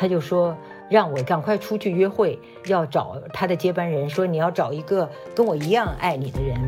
[0.00, 0.56] 他就说
[0.88, 6.58] 让我赶快出去约会，要找他的接班人，说你要找一个跟我一样爱你的人。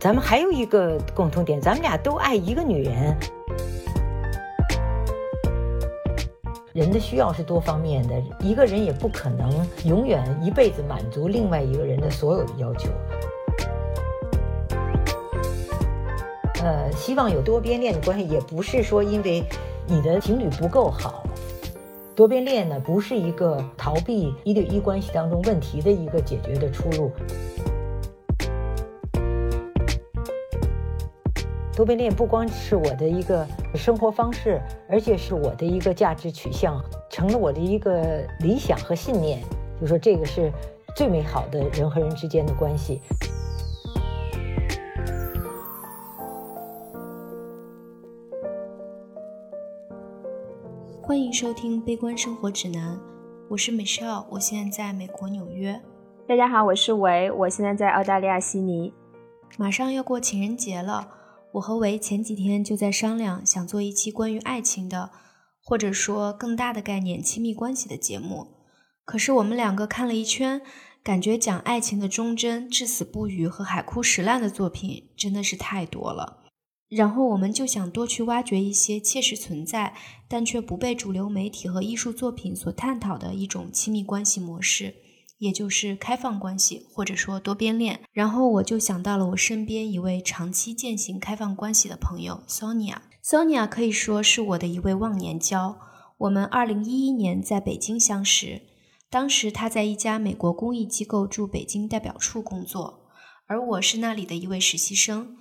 [0.00, 3.14] 咱们还有一个共同点，咱们俩都爱一个女人。
[6.72, 9.52] 人的需要是多方面的，一个人也不可能
[9.84, 12.88] 永远一辈子满足另外一个人的所有的要求。
[16.62, 19.44] 呃，希望有多边恋的关系，也不是说因为
[19.86, 21.24] 你的情侣不够好。
[22.18, 27.12] 多边恋呢，不是一个逃避一对一关系当中问题的一个解决的出路。
[31.76, 39.40] 多边恋不光是我的一个生活方式，而且是我的一个价值取向，成了我的一个理想和信念。
[39.80, 40.52] 就说这个是
[40.96, 43.00] 最美好的人和人之间的关系。
[51.08, 52.94] 欢迎收听《悲观生活指南》，
[53.48, 55.80] 我是 Michelle，我现在在美国纽约。
[56.28, 58.92] 大家好，我是维，我现在在澳大利亚悉尼。
[59.56, 61.10] 马上要过情人节了。
[61.52, 65.08] 我和维前几天就在商量，想做一期关于爱情的，
[65.64, 68.48] 或者说更大的概念——亲密关系的节目。
[69.06, 70.60] 可是我们两个看了一圈，
[71.02, 76.37] 感觉讲爱情的忠贞、至死不渝和海枯石烂的作品真的是太多了。
[76.88, 79.94] 然后我们就想多去挖掘一些切实存在，
[80.26, 84.94] 但却不被主流媒体和艺术作品所探讨的一种亲密关系模式。
[85.38, 88.00] 也就是开放关系，或者说多边恋。
[88.12, 92.96] 然后我就想到了我身边一位长期践行开放关系的朋友 Sonia。
[93.24, 95.78] Sonia 可以说是我的一位忘年交。
[96.16, 98.62] 我们2011年在北京相识，
[99.08, 103.06] 当时她在一家美国公益机构驻北京代表处工作，
[103.46, 105.36] 而我是那里的一位实习生。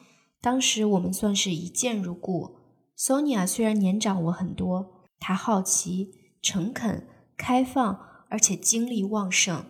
[0.48, 2.56] 当时我们算是一见如故。
[2.98, 9.66] Sonia 虽然年长我很多，她好奇、诚恳、开放，而且精力旺盛。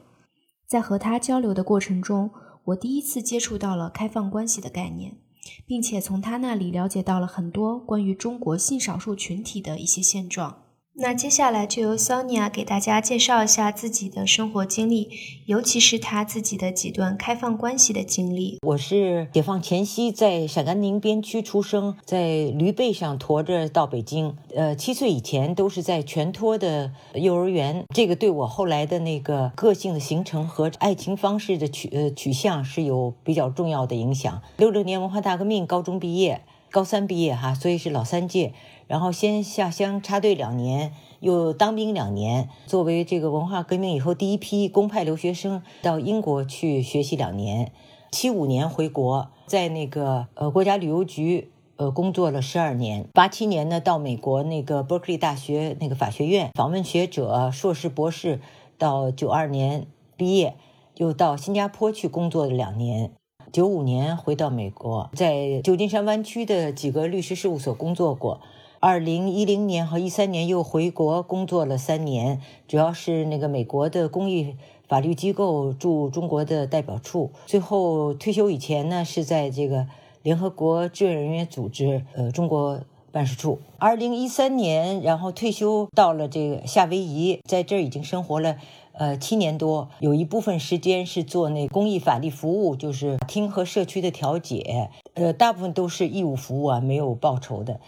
[0.67, 2.29] 在和她交流的过程中，
[2.65, 5.17] 我第一次接触到了开放关系的概念，
[5.65, 10.65] 并且从她那里了解到了很多关于中国性少数群体的一些现状。
[10.99, 15.07] 那接下来就由 Sonia 给大家介绍一下自己的生活经历，
[15.45, 18.57] 尤其是她自己的几段开放关系的经历。
[18.63, 24.35] 我是解放前夕在陕甘宁边区出生，在驴背上驮着到北京。
[24.55, 34.41] 呃，七岁以前都是在全托的幼儿园，这个对我后来的那个个性的形成和爱情方式的取呃取向是有比较重要的影响。
[34.57, 36.41] 六六年文化大革命，高中毕业，
[36.71, 38.53] 高三毕业哈，所以是老三届。
[38.87, 42.49] 然后先下乡插队两年，又当兵两年。
[42.65, 47.71] 作为这个文化革命以后第一批公派留学生，到英国去学习两年。
[48.11, 53.07] 七五年回国，在那个呃国家旅游局呃工作了十二年。
[53.13, 58.39] 八七年呢，到美国那个伯克利大学那个法学院访问学者、硕士、博士。
[58.79, 60.55] 到九二年毕业，
[60.97, 63.09] 又到新加坡去工作了两年。
[63.51, 68.39] 九五年回到美国，在旧金山湾区的几个律师事务所工作过。
[68.79, 74.55] 二零一零年和一三年又回国工作了三年，主要是那个美国的公益
[74.87, 77.31] 法律机构驻中国的代表处。
[77.47, 79.87] 最后退休以前呢，是在这个
[80.21, 82.79] 联合国志愿人员组织呃中国
[83.11, 83.59] 办事处。
[83.79, 88.57] 二零一三年，然后退休到了这个夏威夷，在这儿已经生活了
[88.93, 97.79] 呃七年多，有一部分时间是做那公益法律服务，就是厅和社区的调解，呃，大部分都是义务服务啊，没有报酬的。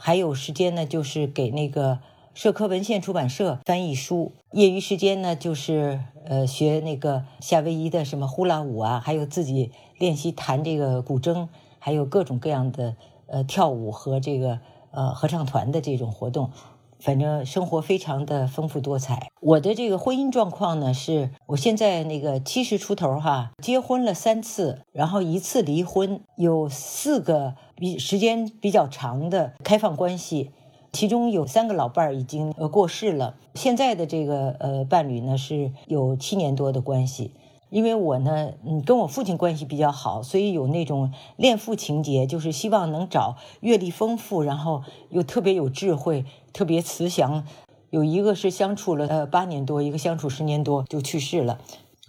[0.00, 1.98] 还有时间呢，就是给那个
[2.32, 4.32] 社科文献出版社翻译书。
[4.52, 11.48] 业余时间呢，就是呃学那个夏威夷的什么呼啦舞啊，还有自己练习弹这个古筝，
[11.80, 12.94] 还有各种各样的
[13.26, 14.60] 呃跳舞和这个
[14.92, 16.52] 呃合唱团的这种活动。
[17.00, 19.30] 反正生活非常的丰富多彩。
[19.40, 30.50] 我的这个婚姻状况呢，是我现在那个七十出头哈，结婚了三次，然后一次离婚，有四个比时间比较长的开放关系，
[30.92, 33.36] 其中有三个老伴儿已经呃过世了。
[33.54, 37.32] 现在的这个呃伴侣呢，是有七年多的关系。
[37.70, 47.46] 因为我呢，嗯，跟我父亲关系比较好，所以有那种恋父情节，就是希望能找阅历丰富，然后又特别有智慧、特别慈祥。
[47.90, 51.58] 有一个是相处了呃八年多，一个相处十年多就去世了。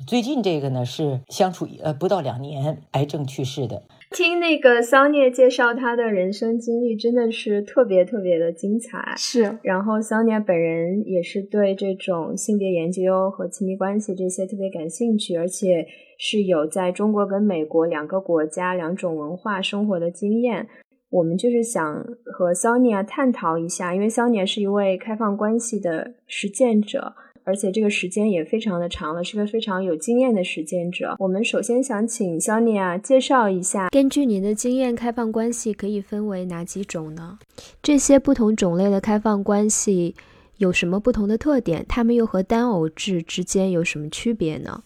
[0.08, 3.84] 最近这个呢是相处呃不到两年，癌症去世的。
[4.16, 9.14] 听那个桑尼介绍他的人生经历，真的是特别特别的精彩。
[9.16, 15.86] 是，然后桑尼本人也是对这种性别研究和亲密关系这些特别感兴趣，而且
[16.18, 20.68] 是有在中国跟美国两个国家两种文化生活的经验。
[21.12, 27.14] 我们就是想和 Sonia 探讨一下，因为 Sonia 是一位开放关系的实践者，
[27.50, 31.16] 而且这个时间也非常的长了，是个非常有经验的实践者。
[31.18, 37.40] 我们首先想请 Sonia 介绍一下，根据您的经验，开放关系可以分为哪几种呢？
[37.82, 40.14] 这些不同种类的开放关系
[40.58, 41.84] 有什么不同的特点？
[41.90, 44.84] 它们又和单偶制之间有什么区别呢？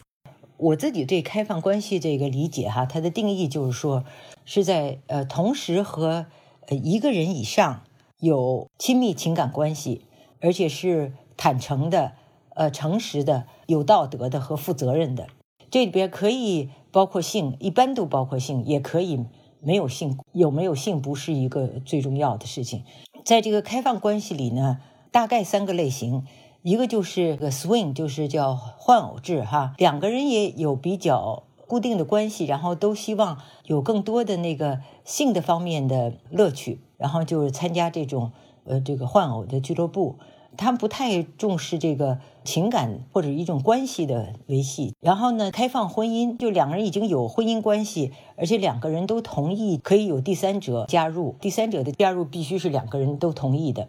[0.56, 4.06] 我自己对开放关系这个理解哈，它的定义就是说。
[4.46, 6.26] 是在呃同时和
[6.68, 7.84] 呃一个人以上
[8.20, 10.02] 有亲密情感关系，
[10.42, 12.12] 而且是坦诚的、
[12.56, 15.28] 呃诚实的、有道德的和负责任的。
[15.70, 19.26] 这里边可以包括性，一般都包括性，也可以
[19.60, 20.20] 没有性。
[20.32, 22.84] 有没有性不是一个最重要的事情。
[23.26, 24.80] 在这个开放关系里呢，
[25.12, 26.26] 大概三个类型，
[26.62, 31.44] 一个就是个 swing，就是叫换偶制哈，两个人也有比较。
[31.66, 38.32] 固定的关系，然后都希望有更多的那个性的方面的乐趣，然后就是参加这种
[38.66, 40.20] 呃这个换偶的俱乐部。
[40.58, 44.94] 他们不太重视这个情感或者一种关系的维系。
[45.00, 53.88] 然后呢，开放婚姻，就两个人已经有婚姻关系，而且两个人都同意可以有第三者加入，第三者的加入必须是两个人都同意的。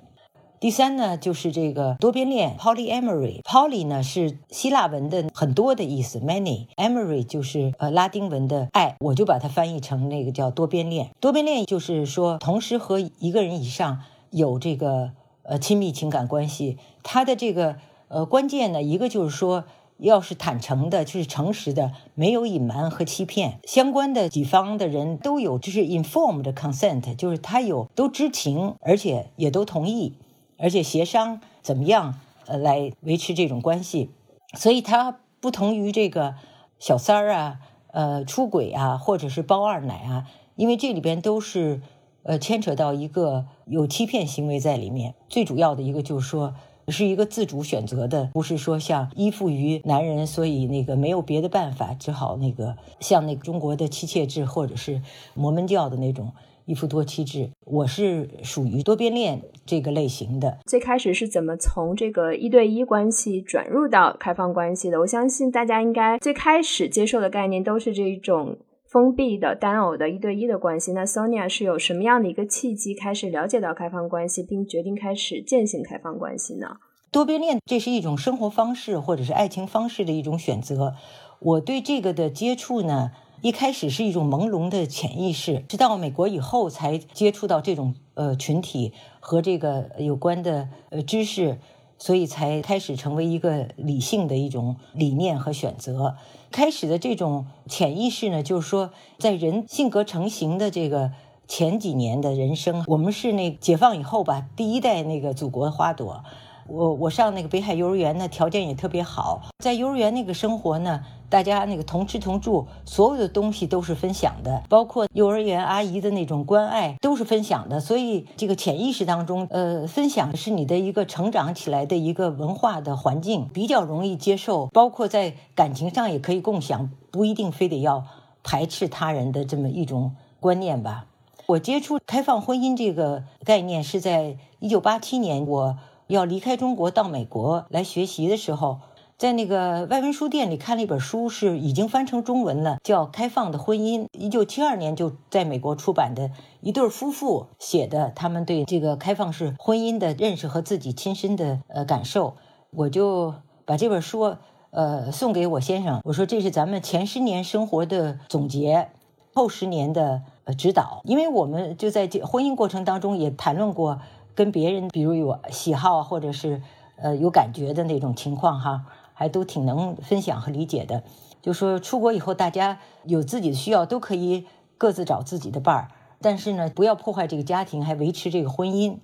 [0.60, 3.42] 第三呢，就是这个多边恋 （polyamory）。
[3.42, 11.10] poly 呢是希腊文的很多的意思，many；amory 就是呃拉丁文的爱，我就把它翻译成那个叫多边恋。
[11.20, 14.00] 多边恋就是说同时和一个人以上
[14.30, 15.10] 有这个
[15.44, 16.76] 呃亲密情感关系。
[17.02, 17.76] 它的这个
[18.08, 19.64] 呃关键呢，一个就是说
[19.98, 23.60] 要是坦诚的，就是诚实的，没有隐瞒和欺骗。
[23.64, 30.14] 相关的几方的人都有就是 informed consent，就是他有都知情，而且也都同意。
[30.56, 34.10] 而且协商怎么样，呃，来维持这种关系，
[34.56, 36.36] 所以它不同于这个
[36.78, 37.58] 小三儿啊，
[37.88, 41.82] 呃，出轨啊，或者是包二奶啊，因为这里边都是
[42.22, 45.14] 呃牵扯到一个有欺骗行为在里面。
[45.28, 46.54] 最主要的一个就是说，
[46.88, 55.00] 是一个自主选择的，不是说像依附于男人，所以那个没有别的办法，只好那个像那个中国的妻妾制，或者是
[55.34, 56.32] 摩门教的那种。
[56.66, 60.56] 一夫多妻制，我是属于多边恋这个类型的。
[60.64, 64.98] 最开始是怎么从这个一对一关系转入到开放关系的？
[65.00, 68.56] 我相信大家应该最开始接受的概念都是这种
[68.94, 70.92] 封闭的单偶的一对一的关系。
[70.92, 76.76] 那 Sonia 是有什么样的一个契机开始了解到开放关系，并决定开始践行开放关系呢？
[77.10, 80.94] 多边恋这是一种生活方式或者是爱情方式的一种选择。
[81.40, 83.10] 我对这个的接触呢？
[83.42, 91.58] 一开始是一种朦胧的潜意识，直到美国以后才接触到这种呃群体和这个有关的呃知识，
[91.98, 96.14] 所以才开始成为一个理性的一种理念和选择。
[96.54, 101.10] 开始的这种潜意识呢，就是说，在人性格成型的这个
[101.48, 106.22] 前几年的人生，我们是那解放以后吧，第一代那个祖国花朵。
[106.66, 111.04] 我我上那个北海幼儿园呢，条件也特别好，在幼儿园那个生活呢。
[111.30, 117.80] 大家那个同吃同住，所有的东西都是分享的，包括幼儿园阿姨的那种关爱都是分享的。
[117.80, 124.66] 所以这个潜意识当中，呃，分享是你的一个成长起来的一个文化的环境，比较容易接受。
[124.66, 128.04] 包括在感情上也可以共享，不一定非得要
[128.44, 131.06] 排斥他人的这么一种观念吧。
[131.46, 138.78] 我接触开放婚姻这个概念是在一九八七年，我要离开中国到美国来学习的时候。
[139.16, 152.34] 在那个外文书店里看了一本书，是已经翻成中文了，叫《开放的婚姻》，一九七二年就在美国出版的一对夫妇写的，他们对这个开放式婚姻的认识和自己亲身的呃感受，
[152.72, 153.34] 我就
[153.64, 154.36] 把这本书
[154.70, 158.88] 呃送给我先生，我说这是咱们前十年生活的总结，
[159.32, 164.00] 后十年的呃指导，因为我们就在这婚姻过程当中也谈论过
[164.34, 166.62] 跟别人，比如有喜好或者是
[166.96, 168.86] 呃有感觉的那种情况哈。
[169.16, 171.04] 还都挺能分享和理解的，
[171.40, 174.44] 就说出国以后，大家有自己的需要，都可以
[174.76, 175.88] 各自找自己的伴儿，
[176.20, 178.96] 但是呢，不要破坏这个家庭，还维持这个婚姻。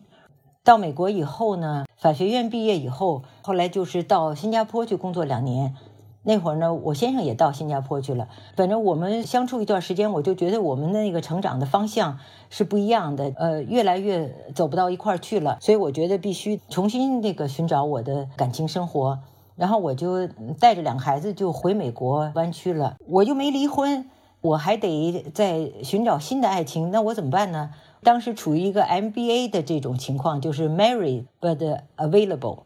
[0.64, 5.76] 到美国以后呢，法学院毕业以后，后来就是到新加坡去工作两年。
[6.23, 8.29] 那会儿呢，我先生也到新加坡去了。
[8.57, 12.19] 反正我们相处一段时间，我就觉得我们的那个成长的方向
[12.50, 15.57] 是不一样的，呃，越来越走不到一块儿去了。
[15.61, 19.19] 所以我觉得必须重新那个寻找我的感情生活。
[19.57, 20.27] 然后我就
[20.59, 24.09] 带着两个孩子就回美国湾区了，我又没离婚，
[24.41, 27.71] 我还得在寻找新的爱情，那我怎么办呢？
[28.03, 32.61] 当时处于一个 MBA 的这种情况，就是 m a r r y but available，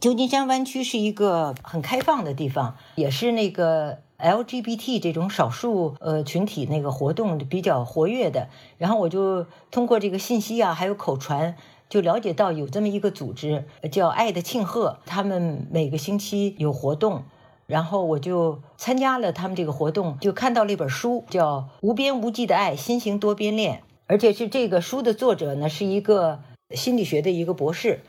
[0.00, 8.48] 旧金山湾区是一个很开放的地方，也是那个 LGBT 这种少数呃群体那个活动比较活跃的。
[8.78, 11.54] 然后我就通过这个信息啊，还有口传，
[11.90, 17.24] 就了解到有这么一个组织叫“爱的庆贺”，他们每个星期有活动，
[17.66, 23.74] 然后我就参加了他们这个活动，就看到了一本书，叫《无边无际的爱：新型多边恋》，
[24.06, 26.40] 而且是这个书的作者呢是一个
[26.74, 28.00] 心理学的一个博士。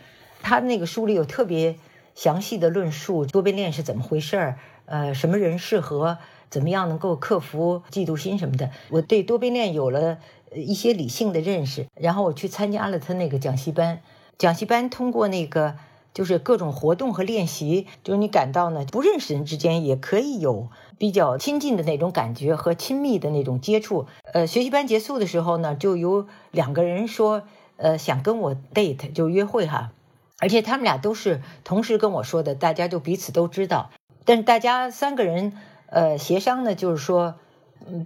[0.41, 1.75] 他那个书里有特别
[2.15, 6.17] 详细的论述多边恋是怎么回事儿，呃，什么人适合，
[6.49, 8.71] 怎么样能够克服嫉妒心什么的。
[8.89, 10.17] 我对多边恋有了
[10.53, 14.01] 一些理性的认识，然后我去参加了他那个讲习班。
[14.37, 15.75] 讲习班通过那个
[16.13, 20.67] 就是各种活动和练习，就是你感到呢不认识人之间也可以有
[20.97, 24.07] 比较亲近的那种感觉和亲密的那种接触。
[24.33, 27.43] 呃，学习班结束的时候呢，就有两个人说，
[27.77, 29.91] 呃，想跟我 date 就约会哈。
[30.41, 33.91] 而且他们俩都是同时跟我说的，大家就彼此都知道。
[34.25, 35.53] 但是大家三个人，
[35.85, 37.35] 呃，协商呢，就是说，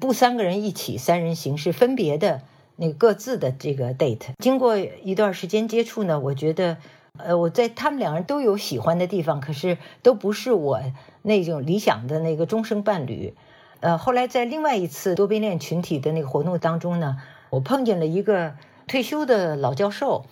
[0.02, 2.42] 不三个人一起，三人行是分别的
[2.76, 4.34] 那个各自的这个 date。
[4.40, 6.78] 经过一段时间接触呢，我觉得，
[7.18, 10.82] 呃，我在他们两人都有喜欢的地方，可是都不是我
[11.22, 13.34] 那种理想的那个终生伴侣。
[13.80, 17.18] 呃，后来在另外一次多边恋群体的那个活动当中呢，
[17.50, 18.56] 我碰见了一个
[18.88, 20.26] 退休的老教授。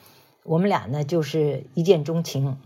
[0.43, 2.57] 我们俩呢，就是一见钟情。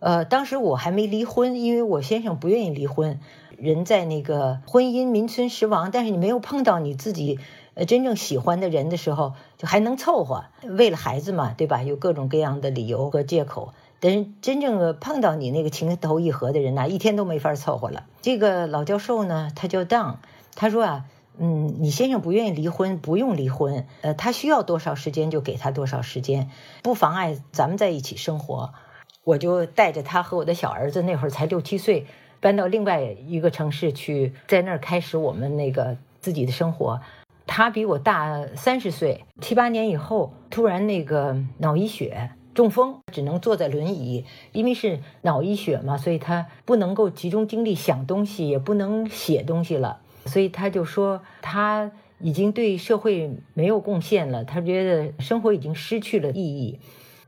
[0.00, 3.20] 呃，当时我还没离婚，因为我先生不愿意离婚。
[3.58, 7.38] 人在那个婚姻名存实亡，但是你没有碰到你自己
[7.86, 10.44] 真正喜欢的人的时候，就还能凑合。
[10.62, 11.82] 为了孩子嘛，对吧？
[11.82, 13.74] 有各种各样的理由和借口。
[14.00, 18.04] 但是真正碰到你那个情投意合的人呢，一天都没法凑合了。
[18.22, 20.14] 这个老教授呢，他叫 Don，
[20.54, 21.04] 他说啊。
[21.40, 23.86] 嗯，你先生不愿意离婚，不用离婚。
[24.02, 26.50] 呃，他需要多少时间就给他多少时间，
[26.82, 28.74] 不妨碍咱们在一起生活。
[29.24, 32.06] 我就带着他和我的小儿子，那会儿才六七岁，
[32.40, 37.00] 搬到另外一个城市去，在那儿开始我们那个自己的生活。
[37.46, 50.00] 他比我大三十岁，七八年以后，突然那个脑溢血，中风，只能坐在轮椅，因为是脑溢血嘛，所以他不能够集中精力想东西，也不能写东西了。
[50.26, 56.80] 所以他就说他已经对社会没有贡献了，他觉得生活已经失去了意义。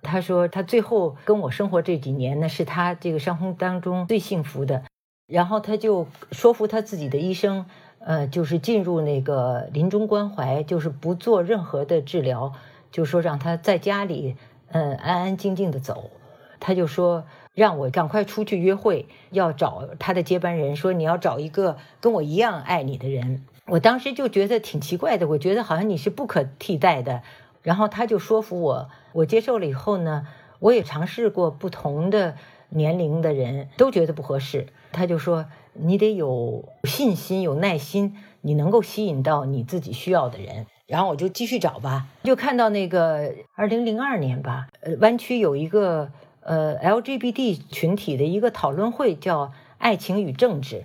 [0.02, 4.82] 他说他最后跟我生活这几年呢，是他这个伤风当中最幸福的。
[5.26, 7.66] 然后他就说服他自己的医生，
[7.99, 12.52] 呃，就是进入那个临终关怀，就是不做任何的治疗，
[12.90, 14.37] 就说让他在家里，
[14.73, 16.11] 嗯，安安静静的走。
[16.59, 17.25] 他就说。
[17.61, 20.75] 让我赶快出去约会，要找他的接班人。
[20.75, 23.45] 说你要找一个跟我一样爱你的人。
[23.67, 27.21] 我当时就觉得挺奇怪的，我觉得好像你是不可替代的。
[27.62, 30.26] 然后他就说服我，我接受了以后呢，
[30.59, 32.35] 我也尝试过不同的
[32.71, 34.69] 年龄的人，都觉得不合适。
[34.93, 40.64] 他就说你得有信心、有耐心，你能够吸引到你自己需要的人。
[40.87, 46.11] 然后我就继续找吧，就看到那个二零零二年吧，呃，湾区有一个。
[46.50, 49.47] 呃，LGBT 群体的一个讨论会叫
[49.78, 50.76] 《爱情与政治》，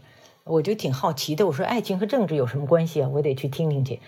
[0.44, 1.48] 我就挺好奇的。
[1.48, 3.10] 我说，爱情和政治有什么关系啊？
[3.12, 4.00] 我得去听听去。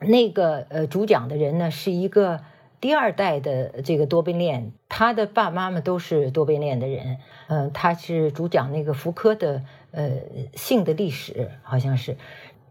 [0.00, 2.40] 那个呃，主讲的人呢，是一个
[2.78, 7.16] 第二代的这个多边恋，他的爸爸妈妈都是多边恋的人。
[7.46, 9.62] 嗯，他是主讲那个福柯的
[9.92, 10.10] 呃
[10.56, 12.18] 性的历史，好像是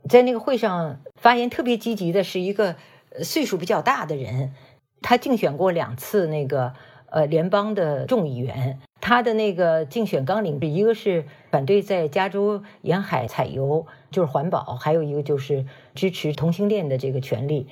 [0.08, 2.76] 在那个会上发言特别积极的，是一个
[3.24, 4.54] 岁数比较大的人，
[5.02, 6.76] 他竞选过两次那个。
[7.18, 17.70] 呃，联邦的众议员，他的那个竞选纲领，一个是反对在加州沿海采油，就是环保；还有一个就是支持同性恋的这个权利。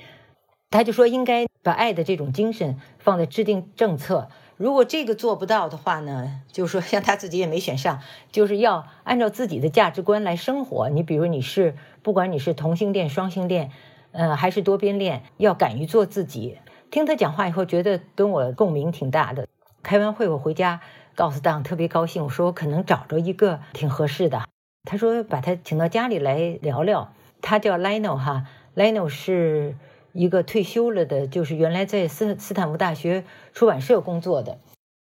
[0.68, 4.28] 他就说，应该把爱的这种精神放在制定政策。
[4.56, 8.00] 如果这个做不到的话呢，就是说，像他自己也没选上，
[8.32, 10.88] 就是要按照自己的价值观来生活。
[10.88, 13.70] 你比如你是，不管你是同性恋、双性恋，
[14.10, 16.58] 呃，还是多边恋，要敢于做自己。
[16.90, 19.48] 听他讲话以后，觉得跟我共鸣挺大的。
[19.82, 20.80] 开完会我回家，
[21.14, 24.42] 告诉当特别高兴，我说我可能找着一个挺合适的。
[24.84, 27.12] 他说把他请到家里来聊聊。
[27.42, 29.74] 他叫 Lino 哈，Lino 是
[30.12, 34.58] 一个退休了的，就是原来在斯斯坦福大学出版社工作的。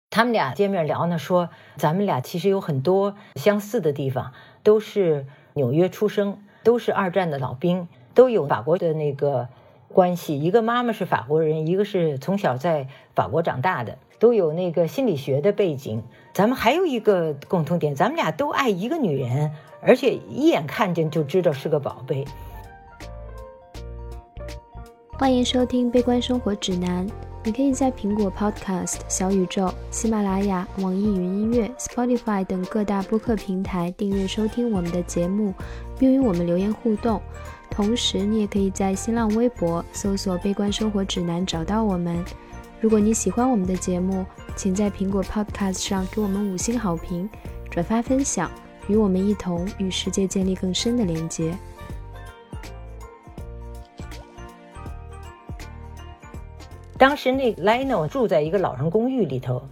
[0.10, 4.34] 他们俩见面聊呢，说咱们俩其实有很多相似的地方，
[4.64, 9.50] 都是纽约出生，都是二战的老兵，都有法国的那个。
[9.92, 16.02] 关系，一个妈妈是法国人，一个是从小在法国长大的，都有那个心理学的背景。
[16.34, 22.26] 咱们还有一个共同点，咱们俩都爱一个女人，而且一眼看见就知道是个宝贝。
[25.12, 27.08] 欢迎收听《悲观生活指南》，
[27.44, 35.54] 你可以在苹果 Podcast、小宇宙、喜马拉雅、网易云音乐、Spotify 等各大播客平台订阅收听我们的节目，
[36.00, 37.22] 并与我们留言互动。
[37.72, 42.24] 同时，你也可以在新浪微博搜索“悲观生活指南”找到我们。
[42.82, 44.26] 如果你喜欢我们的节目，
[44.56, 47.30] 请在苹果 Podcast 上给我们五星好评，
[47.70, 48.52] 转发分享，
[48.88, 51.58] 与我们一同与世界建立更深的连接。
[56.98, 59.64] 当时那 Lino 住在一个老人公寓里头，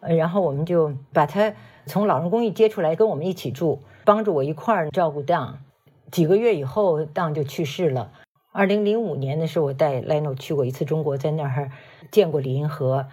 [0.00, 1.52] 然后我们就把他
[1.86, 5.54] 从老人公寓接出来，跟我们一起住，帮助我一块儿照顾 Don。
[6.16, 8.10] 几个月以后，Don 就去世了。
[8.50, 11.70] 二零零五年的时候，我带 Lino 去过一次中国，在那儿
[12.10, 13.06] 见过李银河。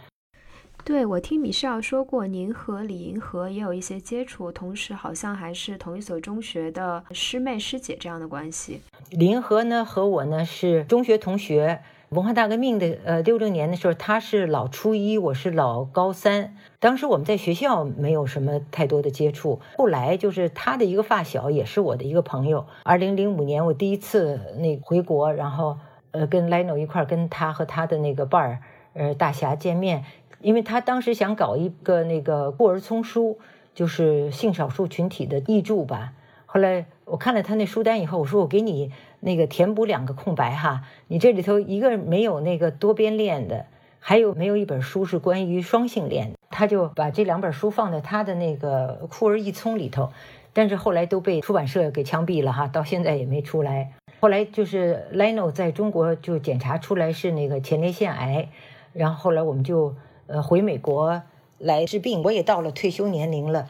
[0.85, 8.79] 对，我听米少说过，您和李银河也有一些接触，同时好像还是同一所中学的师妹师姐这样的关系。
[9.09, 11.81] 李银河呢，和我呢是中学同学。
[12.13, 16.55] 文化大革命的呃六六年的时候，他是老初一，我是老高三。
[16.79, 19.61] 当时我们在学校没有什么太多的接触。
[19.77, 22.67] 后来就是他的一个发小，也是我的一个朋友。
[22.83, 25.79] 二零零五年我第一次那回国，然后
[26.11, 28.59] 呃跟 Lino 一块跟他和他的那个伴儿
[28.93, 30.05] 呃大侠见面，
[30.39, 33.39] 因为他当时想搞一个那个《孤儿丛书》，
[33.73, 36.13] 就是性少数群体的译著吧。
[36.45, 38.91] 后来我看了他那书单以后，我说我给你。
[39.25, 43.67] 那个填补两个空白哈，你这里头一个没有那个多边恋的，
[43.99, 46.33] 还有没有一本书是关于双性恋？
[46.49, 50.11] 他就把这两本书放在他的那个库儿一聪里头，
[50.51, 53.93] 但是后来都被出版社给枪毙了哈，到现在也没出来。
[54.19, 58.49] 后来就是 Lino 在中国就检查出来是那个前列腺癌，
[58.91, 59.95] 然后后来我们就
[60.27, 61.21] 呃回美国
[61.59, 63.69] 来治病，我也到了退休年龄了，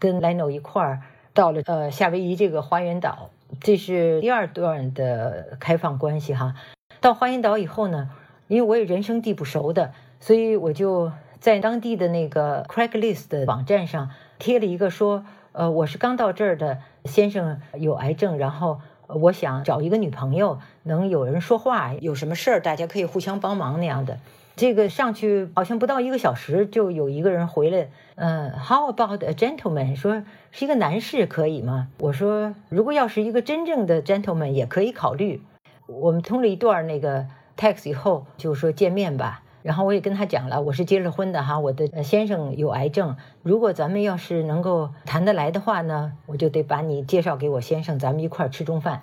[0.00, 1.02] 跟 Lino 一块儿
[1.38, 3.30] 到了呃夏威夷这个花园岛。
[3.60, 6.56] 这是第二段的开放关系哈。
[7.00, 8.10] 到花园岛以后呢，
[8.48, 24.18] 因为我也人生地不熟的，所以我就在当地的那个 Craigslist 的网站上贴了一个说，呃，我是刚到这儿的先生有癌症，然后我想找一个女朋友，能有人说话，有什么事儿大家可以互相帮忙那样的。
[24.58, 29.94] 这个上去好像不到一个小时，就有一个人回来，嗯，How about a gentleman？
[29.94, 31.86] 说是一个男士可以吗？
[32.00, 35.40] 我说如果要是一个真正的 gentleman 也可以考虑。
[35.86, 39.44] 我们通了一段那个 text 以后，就说见面吧。
[39.62, 43.16] 然后我也跟他讲了，我是结了婚的哈，我的先生有癌症。
[43.44, 49.02] 如果咱们要是能够谈得来的话呢，我就得把你介绍给我先生，咱们一块儿吃中饭。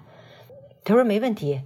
[0.83, 1.61] 他说没问题。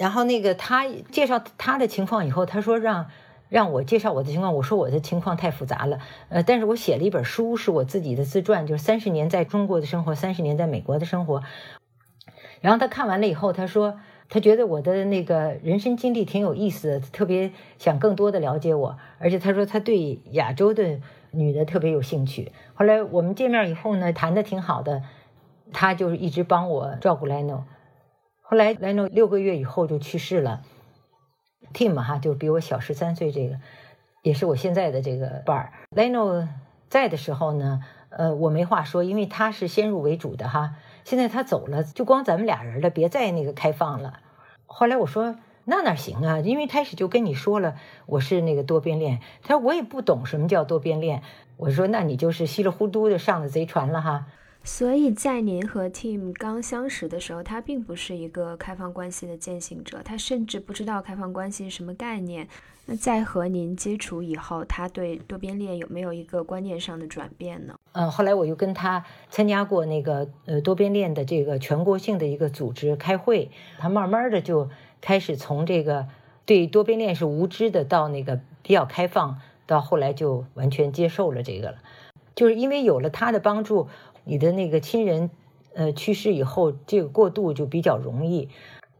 [0.00, 3.10] 然后那个他介绍他的情况以后，他说让
[3.50, 4.54] 让我介绍我的情况。
[4.54, 5.98] 我说我的情况太复杂了，
[6.30, 11.42] 呃，但是我写了一本书，是我自己的自传，就是三十年在中国的生活，三十年在美国的生活。
[12.62, 20.98] 然后他看完了以后，他说他觉得我的那个人生经历挺有意思的，特别想更多的了解我，而且他说他对亚洲的
[21.30, 22.52] 女的特别有兴趣。
[22.72, 25.02] 后来我们见面以后呢，谈的挺好的，
[25.74, 27.66] 他就是一直帮我照顾莱诺。
[28.50, 30.62] 后来莱诺六个月以后就去世了
[31.72, 33.60] ，Tim 哈就比我小十三岁，这个
[34.22, 35.72] 也是我现在的这个伴儿。
[35.90, 36.48] 莱诺
[36.88, 40.74] 在的时候呢，呃，我没话说，因为他是先入为主的哈。
[41.04, 44.14] 现在他走了，就光咱们俩人了，别再那个开放了。
[44.66, 46.40] 后来我说那哪行啊？
[46.40, 49.20] 因为开始就跟你说了，我是那个多边恋。
[49.44, 51.22] 他说我也不懂什么叫多边恋。
[51.56, 54.26] 我说那你就是稀里糊涂的上了贼船了哈。
[54.62, 62.46] 所以在您和 Tim 刚相识的时候，他并不是一个开放关系的践行者，他甚至不知道开放关系是什么概念。
[62.86, 67.74] 那在和您接触以后，他对多边恋有没有一个观念上的转变呢？
[67.92, 74.68] 嗯，后来我又跟他参加过那个呃多边恋的这个全国性的一个组织开会，他慢慢的就
[75.00, 76.06] 开始从这个
[76.44, 81.78] 对多边恋是无知的，到那个比较开放，到后来就完全接受了这个了。
[82.34, 83.88] 就是因为有了他的帮助。
[84.30, 85.28] 你的那个亲人，
[85.74, 88.48] 呃，去世以后，这个过渡就比较容易。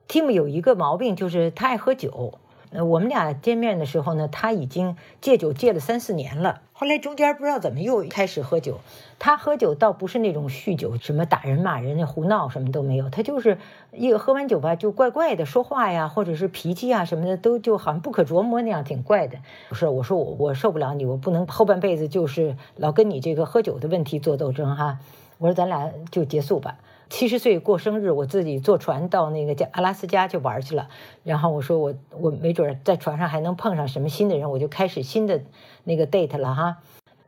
[0.08, 2.40] Tim 有一个毛病，就是他爱喝酒。
[2.72, 6.62] 呃，我们俩见面的时候呢，他已经戒酒戒了三四年了。
[6.72, 8.80] 后来中间不知道怎么又开始喝酒。
[9.20, 13.08] 他喝酒倒不是那种酗酒，什么打人骂人、胡闹什么都没有。
[13.08, 13.58] 他就是
[13.92, 19.38] 一个喝完酒吧就怪怪的，说话呀，或者是脾气啊什么的，都就好像不可琢磨那样，挺怪的。
[19.68, 24.98] 不是，我说我我受不了你，我不能后半辈子就是老跟你这个喝酒的问题做斗争哈。
[25.40, 26.76] 我说咱俩就结束吧。
[27.08, 30.88] 七十岁过生日，我自己坐船到那个叫阿拉斯加去玩去了。
[31.24, 35.40] 然后我说我我没准在船上还能碰上什么新的人，我就开始新的
[35.84, 36.76] 那个 date 了哈。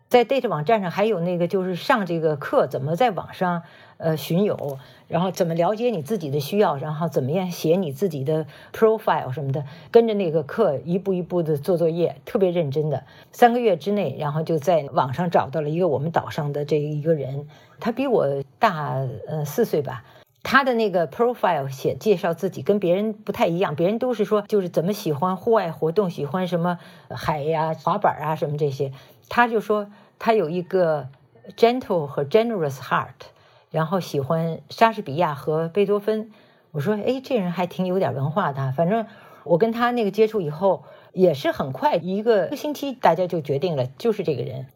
[0.08, 3.62] 在 date 网站上还有那个就是上这个课，怎么在网上
[3.96, 4.76] 呃寻友，
[5.08, 13.04] 然后怎么了解你自己的需要，然后怎么样写你自己的 profile 什么的，跟着那个课一步一步的做作业，特别认真的。
[13.32, 17.48] 三个月之内，然后就在网上找到了一个我们岛上的这一个人，
[17.82, 18.94] 他比我大
[19.26, 20.04] 呃四岁吧。
[20.44, 26.78] 他的那个 profile 写介绍自己跟别人不太一样，别人都是说就是怎么喜欢户外活动，喜欢什么
[27.10, 28.92] 海呀、滑板啊什么这些，
[29.28, 29.88] 他就说
[30.20, 31.08] 他有一个
[31.56, 33.26] gentle 和 generous heart，
[33.72, 36.30] 然后喜欢莎士比亚和贝多芬。
[36.70, 38.72] 我说哎，这人还挺有点文化的。
[38.76, 39.06] 反正
[39.42, 44.66] 我跟他那个接触以后，也是很快一个一个星期，大家就决定了就是这个人。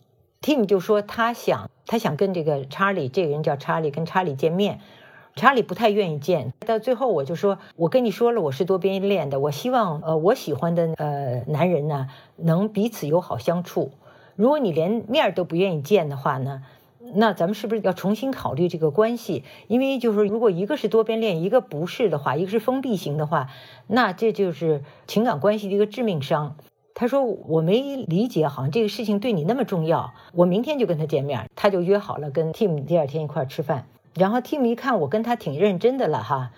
[0.47, 4.79] Tim 就说他想他想跟这个查理，这个人叫查理，跟查理见面。
[5.35, 12.07] 查理不太愿意见，到最后我就说，我跟你说了，我是多边恋的，我希望呃我喜欢的呃男人呢
[12.37, 13.91] 能彼此友好相处。
[14.37, 16.63] 如果你连面都不愿意见的话呢，
[17.15, 19.43] 那咱们是不是要重新考虑这个关系？
[19.67, 23.49] 因为就是如果一个是多边恋，一个不是的话，一个是封闭型的话，
[23.89, 26.57] 那这就是情感关系的一个致命伤。
[26.99, 33.85] 他说我没理解，好像这个事情对你那么重要，我明天就跟他见面，他就约好了跟 Tim 第二天一块吃饭。
[34.15, 36.53] 然后 Tim 一看我跟他挺认真的了哈，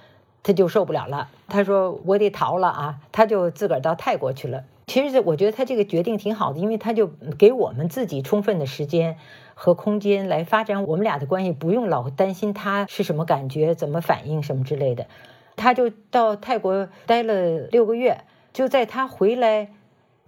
[0.44, 1.28] 他就受不了了。
[1.48, 4.62] 他说我得逃了啊，他就自个儿到泰国去了。
[4.86, 9.16] 其实我觉得他这个决定挺好的，因为他就给我们自己充分的时间
[9.54, 15.08] 和空间来发展我们俩的关系，不用老担心他是什么感觉、怎么反应什么之类的。
[15.56, 18.20] 他就到泰国待了六个月，
[18.52, 19.72] 就在他回来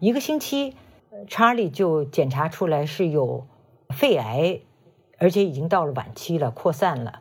[0.00, 0.74] 一个星期，
[1.28, 3.46] 查理就检查出来是有
[3.90, 4.60] 肺癌。
[5.22, 7.20] 而且已经到了晚期了，扩散了。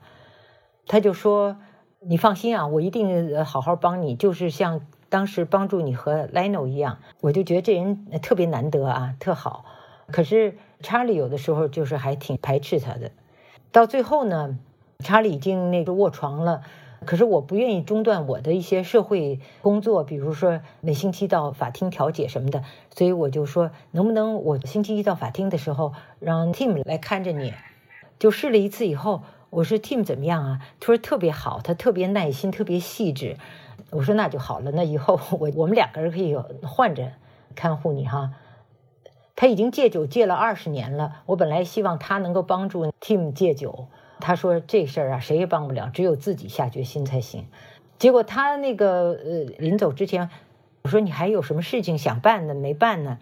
[0.87, 1.57] 他就说
[1.99, 9.65] ：“你放心啊，我一定好好帮你，就是像当时帮助你和 Lino 一样。”我就觉得这人特别难得啊，特好。
[10.13, 13.11] 可是查理有的时候就是还挺排斥他的。
[13.73, 14.57] 到最后呢，
[14.99, 16.61] 查理已经那个卧床了。
[17.05, 22.63] 可是我不愿意中断我的一些社会工作，比如说每星期到法庭调解什么的。
[22.95, 27.53] 所以我就说，能不能我星期一到法庭的时候让 Tim 来看着你？
[28.19, 30.59] 就试了一次以后，我说 Tim 怎么样啊？
[30.79, 33.37] 他说特别好，他特别耐心，特别细致。
[33.91, 37.13] 我说那就好了，那以后我我们两个人可以换着
[37.55, 38.31] 看护你哈。
[39.35, 43.87] 他已经戒酒戒了二十年了，我本来希望他能够帮助 Tim 戒酒，
[44.19, 47.45] 他说这事儿啊谁也帮不了，只有自己下决心才行。
[47.97, 50.29] 结果他那个呃临走之前，
[50.83, 52.53] 我说你还有什么事情想办呢？
[52.53, 53.17] 没办呢？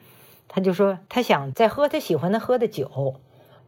[0.47, 3.15] 他就说他想再喝他喜欢的喝的酒。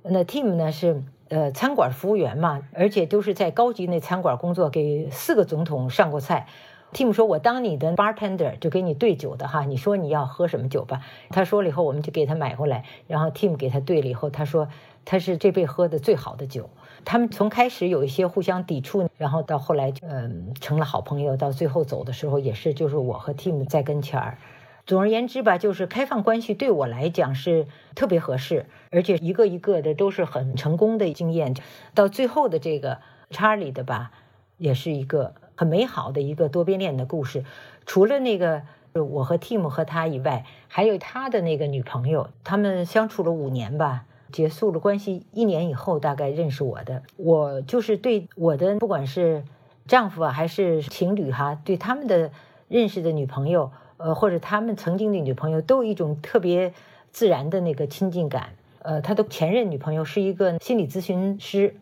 [0.04, 1.04] 那 Tim 呢是。
[1.30, 6.48] 呃，餐馆服务员嘛，而且都是在高级那餐馆工作，给四个总统上过菜。
[6.92, 9.64] Tim 说：“我当你的 bartender，就给你兑酒的哈。
[9.64, 12.84] 你说你要喝什么酒吧？”他说了以后，我们就给他买回来。
[13.06, 14.70] 然后 Tim 给他兑了以后，他说
[15.06, 16.72] 他是这辈喝的最好的酒。
[17.06, 21.38] 他们从开始有一些互相抵触，然后到后来就嗯成了好朋友。
[21.38, 24.38] 到最后走的时候，也是就是我和 Tim 在跟前儿。
[24.86, 31.54] 总而言之吧，就是开放关系对我来讲是特别合适，而且一个一个的都是很成功的经验。
[31.94, 32.98] 到最后的这个
[33.30, 34.12] 查理的吧，
[34.58, 37.46] 也是一个很美好的一个多边恋的故事。
[37.86, 47.04] 除了那个我和 Tim 和他以外，还有他的那个女朋友，他们相处了五年吧，结束了关系一年以后，大概认识我的。
[47.18, 49.44] 我就是对我的不管是
[49.88, 52.32] 丈夫啊还是情侣哈，对他们的
[52.68, 53.72] 认识的女朋友。
[54.02, 56.74] 呃，或者他们曾经的女朋友都有一种特别
[57.12, 58.52] 自然的那个亲近感。
[58.82, 61.76] 呃，他的前任女朋友是一个心理咨询师，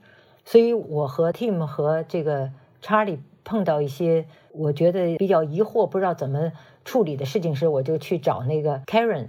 [0.43, 2.49] 所以我和 Tim 和这个
[2.81, 6.51] 查理碰到一些我觉得比较疑惑、不知道怎么
[6.83, 9.27] 处理的事情时，我就去找那个 Karen，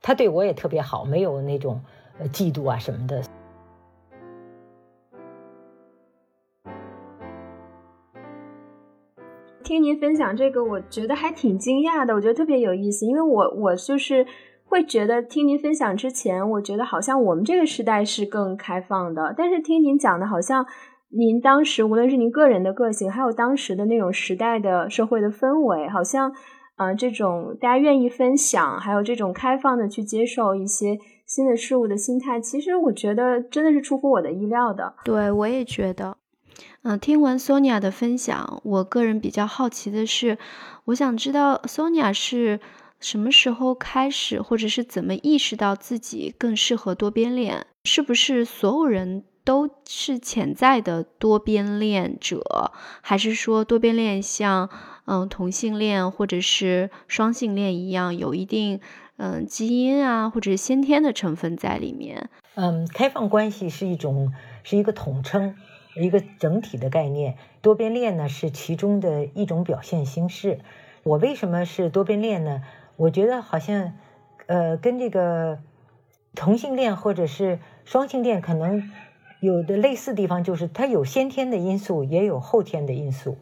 [0.00, 1.80] 他对我也特别好，没有那种
[2.18, 3.22] 呃嫉妒啊什么的。
[9.62, 12.14] 听您分享这个，我觉得还挺惊讶的。
[12.14, 14.24] 我觉得特别有意思，因为我我就是
[14.64, 19.34] 会觉得听您分享之前，我觉得好像我们这个时代是更开放的。
[19.36, 20.64] 但是听您讲的，好像
[21.08, 26.32] 您当时无论是您个人的个性，还有当时的那种时代的社会的氛围，好像
[26.76, 34.94] 呃这种大家愿意分享，还有这种开放的去接受一些新的事物的心态，其实我觉得真的是出乎我的意料的。
[35.04, 36.16] 对我也觉得。
[36.82, 40.38] 嗯，听完 Sonia 的分享，我个人比较好奇的是，
[40.86, 42.60] 我想知道 Sonia 是
[43.00, 47.66] 什么时候开始，或者是怎么意识到自己更适合多边恋？
[47.84, 54.70] 是不是所有人都是潜在的多边恋者，还是说多边恋像
[55.06, 58.80] 嗯同性恋或者是双性恋一样，有一定
[59.16, 62.28] 嗯基因啊或者是先天的成分在里面。
[62.54, 65.56] 嗯，开放关系是一种是一个统称，
[66.00, 67.36] 一个整体的概念。
[67.60, 70.60] 多边恋呢是其中的一种表现形式。
[71.02, 72.62] 我为什么是多边恋呢？
[72.96, 73.92] 我觉得好像
[74.46, 75.58] 呃跟这个
[76.34, 78.90] 同性恋或者是双性恋可能
[79.40, 83.38] 有的类似地方，就是它有先天的因素，也有后天的因素。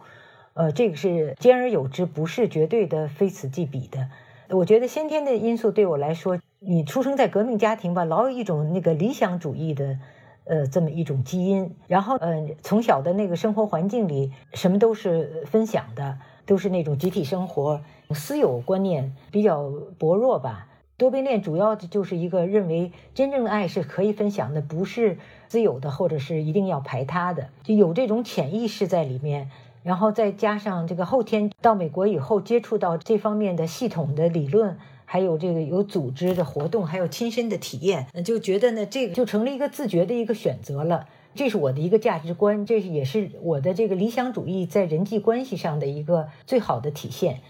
[0.54, 4.08] 呃，这个是兼而有之，不是绝对的非此即彼的。
[4.50, 9.98] 我觉得先天的因素对我来说，你出生在革命家庭吧，老有一种那个理想主义的，
[10.44, 11.74] 呃，这么一种基因。
[11.86, 17.80] 然后，呃，从小的那个生活环境里，什么都是分享的，都是那种集体生活，
[18.10, 20.68] 私有观念比较薄弱吧。
[20.96, 29.50] 多边恋主要的就是一个认为真正的爱是可以分享的，不是私有的，或者是一定要排他的，就有这种潜意识在里面。
[29.84, 41.06] 然后再加上这个后天到美国以后接触到这方面的系统的理论，还有这个有组织的活动，还有亲身的体验，就觉得呢，这个就成了一个自觉的一个选择了。
[41.34, 47.40] 这是我的一个价值观，这也是我的这个理想主义在人际关系上的一个最好的体现。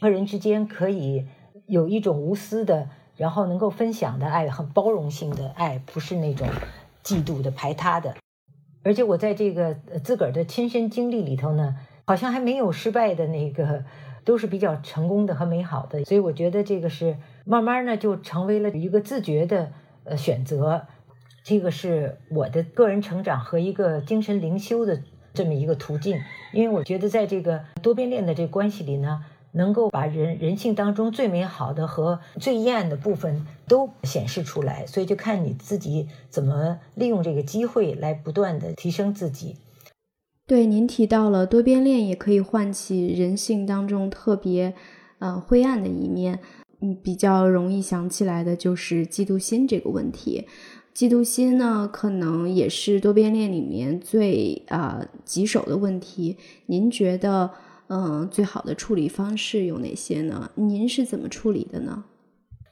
[0.00, 1.26] 和人之间可以
[1.66, 6.48] 有一种无私的，然后能够分享的爱，很包容性的爱，不是那种
[7.04, 8.14] 嫉妒的、排他的。
[8.82, 13.84] 而且我在这个自个儿的亲身经历里头呢，好像还没有失败的那个，
[14.24, 16.04] 都是比较成功的和美好的。
[16.04, 19.72] 所以我觉得这个是慢慢呢就成为了一个自觉的
[20.04, 20.86] 呃选择，
[21.44, 25.00] 这个是我的个人成长和一个精神灵修的
[25.32, 26.20] 这么一个途径。
[26.52, 29.24] 因为我觉得在这个多边恋的这关系里呢。
[29.54, 39.56] 能够把人人性当中最美好的和最阴暗的部分都显示出来，所以就看你自己怎么利用这个机会来不断的提升自己。
[40.46, 44.74] 对，您提到了多边恋也可以唤起人性当中特别
[45.18, 46.40] 呃灰暗的一面，
[46.80, 50.46] 嗯，比较容易想起来的就是嫉妒心这个问题。
[50.94, 56.36] 嫉妒心呢，可能也是多边恋里面最啊棘手的问题。
[56.66, 57.50] 您觉得？
[57.94, 60.50] 嗯，最好的处理方式有哪些呢？
[60.54, 62.04] 您是怎么处理的呢？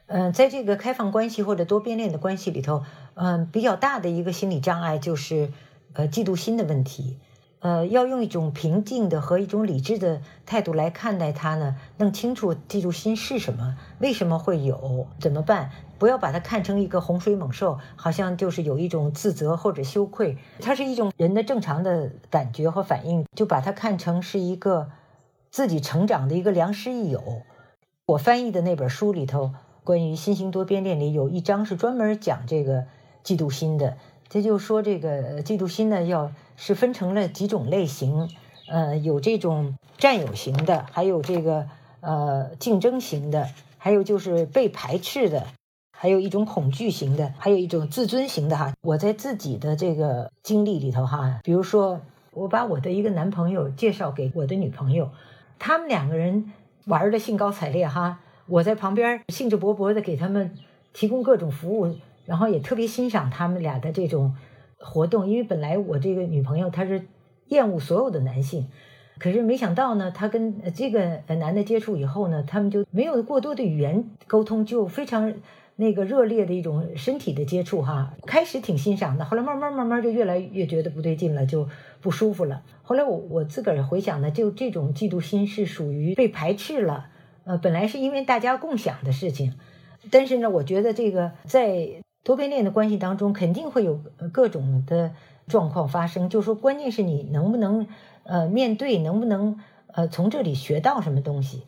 [0.06, 5.50] 嗯，在这个开放关系或者多边恋的关系里头，嗯，比较大的一个心理障碍就是
[5.92, 7.18] 呃嫉妒心的问题。
[7.58, 15.70] 呃，要用一种平静的和一种理智的态度来看待它呢，弄清楚嫉妒心是什么，为什么会有，怎么办？
[15.98, 24.88] 不要把它看成一个洪水猛兽，好像就是有一种自责或者羞愧，它是一种人的正常的感觉和反应，就把它看成是一个。
[25.50, 27.42] 自己成长的一个良师益友，
[28.06, 32.84] 我翻译的那本书里头，关于新型多边恋里有一章是专门讲这个
[33.24, 33.96] 嫉妒心的。
[34.28, 38.30] 他就说这个嫉妒心呢，要是分成了几种类型，
[38.68, 41.66] 呃，有这种占有型的，还有这个
[42.00, 45.48] 呃竞争型的，还有就是被排斥的，
[45.90, 48.72] 还有一种恐惧型的，还有一种自尊型的哈。
[48.82, 55.10] 我在自己的这个经历里头哈，比如说我把我的一个男朋友介绍给我的女朋友。
[55.60, 56.52] 他们两个人
[56.86, 60.52] 玩的兴高采烈哈，我在旁边兴致勃勃的给他们
[60.94, 61.94] 提供各种服务，
[62.24, 64.34] 然后也特别欣赏他们俩的这种
[64.78, 65.28] 活动。
[65.28, 67.02] 因为本来我这个女朋友她是
[67.48, 68.68] 厌恶所有的男性，
[69.18, 75.34] 可是没想到呢，她跟这个男的接触以后呢，他们就没有过多的语言沟通，就非常
[75.80, 78.14] 那个热烈的一种身体的接触哈。
[78.26, 81.68] 开始挺欣赏的，后来慢慢慢慢就越来越觉得不对劲了，就。
[82.02, 82.62] 不舒服了。
[82.82, 87.08] 后来我我自个儿回想呢，就这种嫉妒心是属于被排斥了。
[87.44, 89.52] 呃，本来是因为大家共享的事情，
[90.10, 94.00] 但是呢，我觉得这个在多边恋的关系当中，肯定会有
[94.32, 95.12] 各种的
[95.46, 96.30] 状况发生。
[96.30, 97.86] 就是说关键是你能不能
[98.22, 101.64] 呃面对，能不能呃从这里学到什么东西。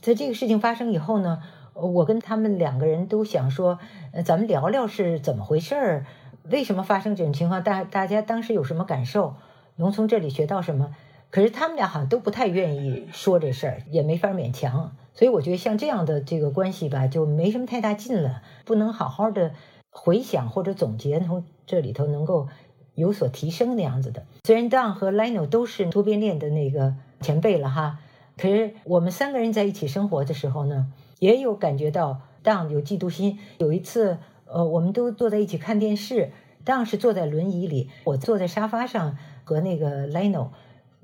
[0.00, 1.42] 在这个事情发生以后呢，
[1.74, 3.78] 我跟他们两个人都想说，
[4.12, 6.06] 呃，咱们聊聊是怎么回事儿，
[6.44, 9.34] 为什么发生这种情况，大大家当时有什么感受。
[9.76, 10.94] 能从这里学到什么？
[11.30, 14.96] 可是他们俩好像都不太愿意说这事儿，也没法勉强。
[15.14, 19.52] 所以我觉得像这样的这个关系吧，就没什么太大劲了，不能好好的
[19.90, 22.46] 回想或者总结，从这里头能够
[22.94, 24.26] 有所提升那样子的。
[24.44, 27.98] 虽然 Don 和 Lino 都是多边恋的那个前辈了哈，
[28.36, 30.86] 可是我们三个人在一起生活的时候呢，
[31.24, 33.38] 也有感觉到 Don 有嫉妒心。
[33.56, 36.32] 有一次，呃，我们都坐在一起看电视
[36.66, 39.16] ，Don 是坐在轮椅里，我坐在沙发上。
[39.46, 40.48] 和那个 Lino，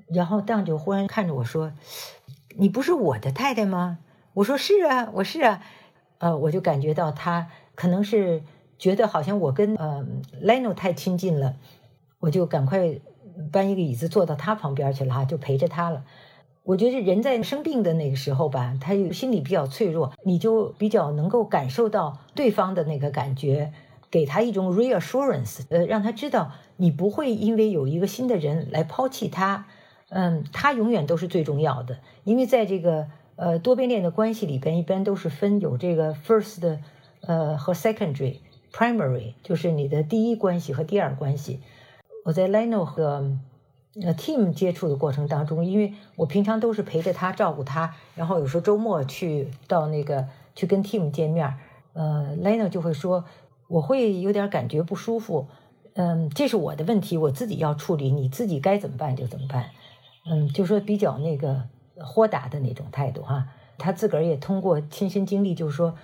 [0.07, 1.73] 然后当就忽然看着我说
[2.57, 3.99] ：“你不是我的太太吗？”
[4.33, 5.61] 我说：“是啊，我是啊。”
[6.17, 8.41] 呃，我就感觉到他可能是
[8.79, 10.03] 觉得好像我跟呃
[10.41, 11.55] Lino 太亲近了，
[12.19, 12.99] 我就赶快
[13.51, 16.03] 搬一个椅子坐到他旁边去了哈，就陪着他了。
[16.63, 23.73] 我觉得人在生病的那个时候吧，他心里比较脆弱，你就比较能够感受到对方的那个感觉，
[24.11, 29.65] 给他一种 reassurance，呃，让他知道你不会因为有一个新的人来抛弃他，
[30.09, 31.97] 嗯，他永远都是最重要的。
[32.23, 36.77] 因为在这个呃多边恋的关系里边，一般都是分有这个 first，
[37.21, 41.59] 呃和 secondary，primary 就是你的第一关系和第二关系。
[42.23, 43.35] 我在 Leno 和
[44.01, 50.25] 呃，Team 接触的过程当中，因为我平常都是陪着他照顾他，然后有时候周末去到那个
[50.55, 51.53] 去跟 Team 见面，
[51.91, 53.25] 呃，Lena 就会说
[53.67, 55.47] 我会有点感觉不舒服，
[55.95, 59.71] 嗯，这是我的问题，我自己要处理，你自己该怎么办就怎么办，
[60.25, 61.63] 嗯，就说比较那个
[61.97, 63.49] 豁达的那种态度哈。
[63.77, 65.95] 他自个儿也通过亲身经历，就是说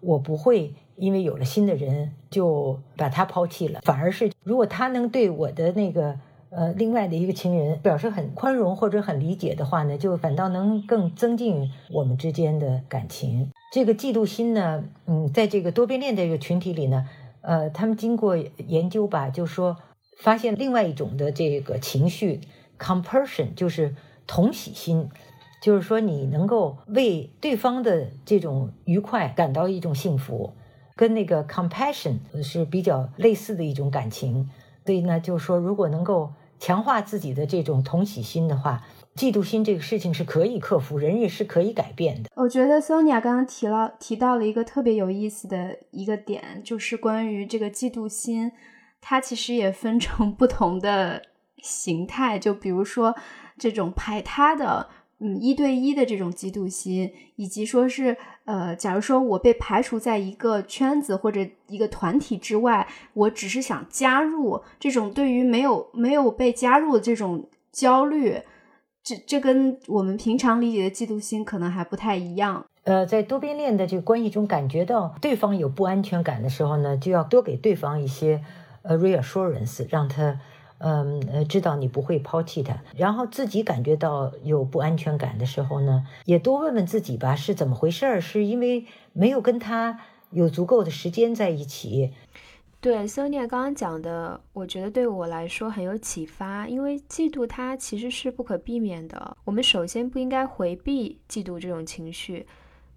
[0.00, 6.18] 我不会因为有了新的人就把他抛弃了，反而是如果他能对我的那个。
[6.50, 13.50] 呃，另外的一个情人表示很宽容或者很理解的话呢，就反倒能更增进我们之间的感情。
[13.72, 17.08] 这个嫉妒心呢，嗯，在这个多边恋这个群体里呢，
[17.40, 19.76] 呃，他们经过研究吧，就说
[20.18, 22.40] 发现另外一种的这个情绪
[22.78, 23.94] ，compassion，就是
[24.26, 25.10] 同喜心，
[25.60, 30.52] 就是说你能够为对方的这种愉快感到一种幸福，
[30.94, 34.48] 跟那个 compassion 是比较类似的一种感情。
[34.86, 36.32] 所以呢，就是说，如果能够。
[36.58, 38.82] 强化自己的这种同喜心的话，
[39.14, 42.30] 嫉妒心这个事情是可以克服，人也是可以改变的。
[42.34, 48.52] 我觉得 Sonia 刚刚提了提到了一个特别有意思的一个点，就是关于这个嫉妒心，
[49.02, 51.20] 它其实也分成不同的
[51.58, 53.14] 形态，就比如说
[53.58, 54.88] 这种排他的。
[55.18, 68.42] 嗯，一对一的这种嫉妒心，以及说是，呃，假如说我被排除在一个圈子或者一个团体之外，我只是想加入，这种对于没有没有被加入的这种焦虑，
[69.02, 72.66] 这这跟我们平常理解的嫉妒心可能还不太一样。
[72.84, 78.44] 呃，在多边恋的这个关系中，感觉到对方有不安全感的时候呢，就要多给对方一些
[78.82, 80.38] 呃 reassurance，让他。
[80.78, 88.20] 嗯呃，知道你不会抛弃他，然后自己感觉到有不安全感的时候呢，也多问问自己吧，是怎么回事儿？
[88.20, 92.12] 是因为没有跟他有足够的时间在一起？
[92.78, 99.36] 对，Sonia 刚刚讲的，我觉得对我来说很有启发，因为嫉妒它其实是不可避免的。
[99.44, 102.46] 我们首先不应该回避嫉妒这种情绪，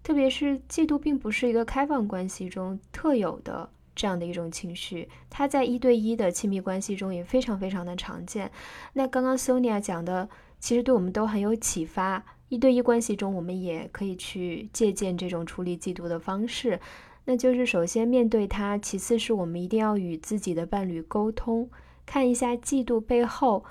[0.02, 3.70] 特别是嫉妒并不是一个开放关系中特有的。
[4.00, 8.50] 这样的一种情绪，它在一对一的亲密关系中也非常非常的常见。
[8.94, 10.26] 那刚刚 Sonia 讲的，
[10.58, 12.24] 其实对我们都很有启发。
[12.48, 16.80] 一对一关系中，我们也可以去借鉴这种处理嫉妒的方式。
[17.26, 21.68] 那就是首先面对它，其次是我们一定要与自己的伴侣沟通，
[22.06, 23.62] 看一下嫉妒背后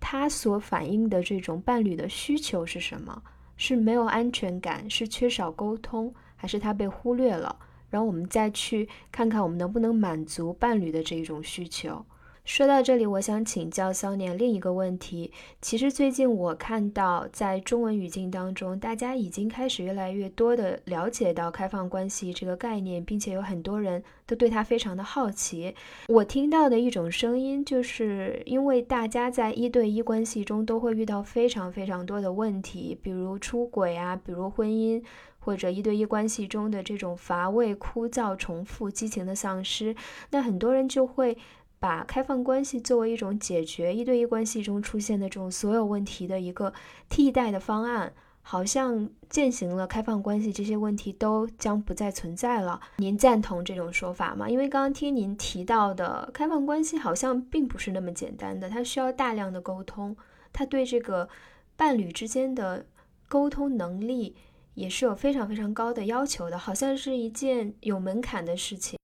[0.00, 3.22] 他所反映的这种伴侣的需求是什么？
[3.56, 7.56] 是没有安全感，是缺少沟通，还是他被忽略了？
[7.96, 12.04] 然后我们再去看看我们能不能满足伴侣的这一种需求。
[12.44, 15.32] 说到这里，我想请教骚年另一个问题。
[15.62, 25.74] 其实最近我看到在中文语境当中，大家已经开始越来越多的了解到开放关系这个概念，并且有很多人都对它非常的好奇。
[26.08, 35.02] 我听到的一种声音，就是因为大家在一对一关系中都会遇到非常非常多的问题，比如出轨啊，比如婚姻。
[35.46, 39.94] 或者一对一关系中的这种乏味、枯燥、重复、激情的丧失，
[40.30, 41.38] 那很多人就会
[41.78, 46.74] 把开放关系作为一种解决一对一关系中出现的这种所有问题的一个
[47.08, 52.80] 替代的方案，好像践行了开放关系，这些问题都将不再存在了。
[52.96, 54.50] 您赞同这种说法吗？
[54.50, 60.16] 因为刚刚听您提到的开放关系好像并不是那么简单的，它需要大量的沟通，
[60.52, 61.28] 它对这个
[61.76, 62.84] 伴侣之间的
[63.28, 64.34] 沟通能力。
[64.76, 68.98] 也是有非常非常高的要求的，好像是一件有门槛的事情。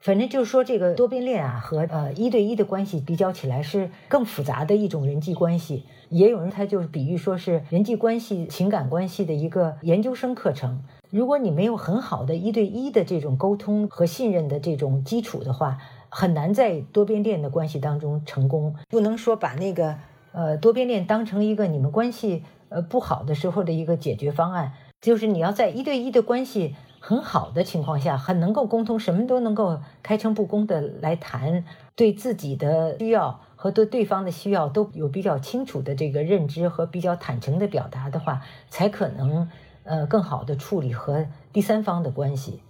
[0.00, 5.84] 反正就是说，这个多边恋啊和呃一对一的关系比较起来是更复杂的一种人际关系。
[6.08, 10.82] 也有人他就是比喻说是人际关系、情感关系的一个研究生课程。
[11.10, 18.74] 如果你没有很好的一对一的这种沟通和信任的这种基础的话，很难在多边恋的关系当中成功。
[18.88, 19.96] 不能说把那个
[20.32, 22.42] 呃多边恋当成一个你们关系。
[22.70, 31.64] 呃，不好的时候的一个解决方案，就是你要在一对一的关系很好的情况下，很能够沟通，什么都能够开诚布公的来谈，
[31.96, 39.48] 对自己的需要和对对方的需要都有比较清楚的这个认知和比较坦诚的表达的话，才可能
[39.82, 42.60] 呃更好的处理和第三方的关系。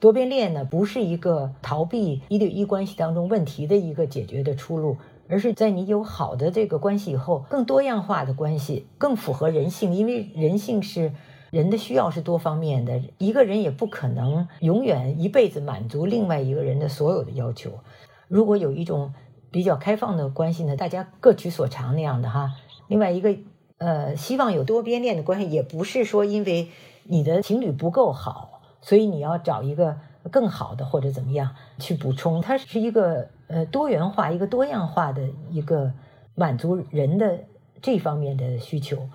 [0.00, 4.96] 多边恋呢，不是一个逃避一对一关系当中问题的一个解决的出路。
[5.28, 11.12] 而是在你有好的这个关系以后，更多样化的关系，更符合人性，因为人性是
[11.50, 17.80] 人的需要是多方面的，一个人也不可能永远一辈子满足另外一个人的所有的要求。
[18.28, 19.12] 如果有一种
[19.50, 22.52] 比较开放的关系呢，大家各取所长那样的哈。
[22.88, 23.36] 另外一个，
[23.78, 26.68] 呃，希望有多边恋的关系，也不是说因为
[27.04, 29.96] 你的情侣不够好，所以你要找一个
[30.30, 32.40] 更好的或者怎么样去补充。
[32.40, 35.92] 它是一个呃多元化、一个多样化的一个
[36.34, 37.44] 满足人的
[37.82, 39.08] 这方面的需求。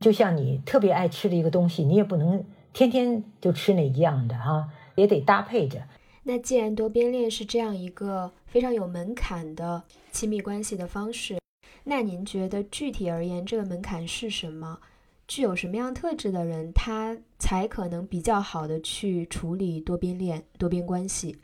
[0.00, 5.82] 就像你特别爱吃的一个东西，你也不能天天就吃那一样的哈，也得搭配着。
[6.24, 11.38] 那既然多边恋是这样一个非常有门槛的亲密关系的方式，
[11.84, 14.78] 那您觉得具体而言，这个门槛是什么？
[15.28, 21.38] 具有什么样特质的人，他才可能比较好的去处理多边恋、多边关系？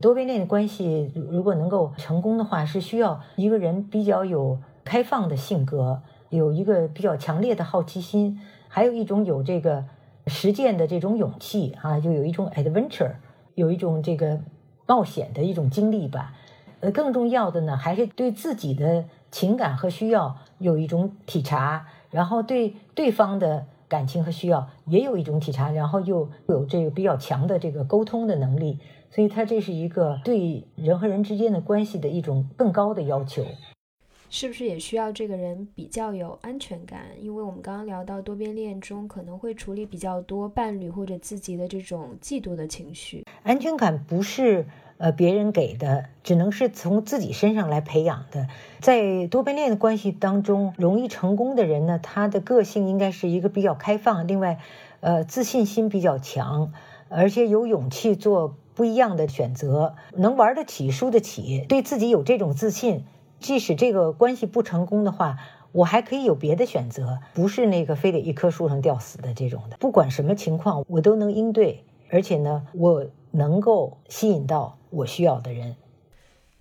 [0.00, 9.84] 多边恋的关系如果能够成功的话，是需要一个人比较有开放的性格，有一个比较强烈的好奇心，还有一种有这个
[10.26, 13.12] 实践的这种勇气啊，就有一种 adventure。
[13.56, 14.40] 有一种这个
[14.84, 16.34] 冒险的一种经历吧，
[16.80, 28.80] 呃，更重要的呢，还是对自己的情感和需要有一种体察，然后对对方的感情和需要也有一种体察，然后又有这个比较强的这个沟通的能力，
[29.14, 33.44] 所以他这是一个对人和人之间的关系的一种更高的要求。
[34.28, 37.02] 是不是也需要这个人比较有安全感？
[37.20, 43.24] 因为我们刚刚聊到多边恋中可能会处理比较多伴侣或者自己的这种嫉妒的情绪。
[43.44, 44.66] 安全感不是
[44.98, 48.48] 呃别人给的，只能是从自己身上来培养的。
[48.80, 54.58] 在多边恋的关系当中，容易成功的人呢，他的个性应该是一个比较开放，另外，
[54.98, 56.72] 呃，自信心比较强，
[57.08, 63.04] 而且有勇气做不一样的选择，能玩得起、输得起，对自己有这种自信。
[63.40, 65.38] 即使这个关系不成功的话，
[65.72, 69.76] 我还可以有别的选择，不是那个非得一棵树上吊死的这种的。
[69.76, 75.76] 不管什么情况，我都能应对，而且呢，我能够吸引到我需要的人。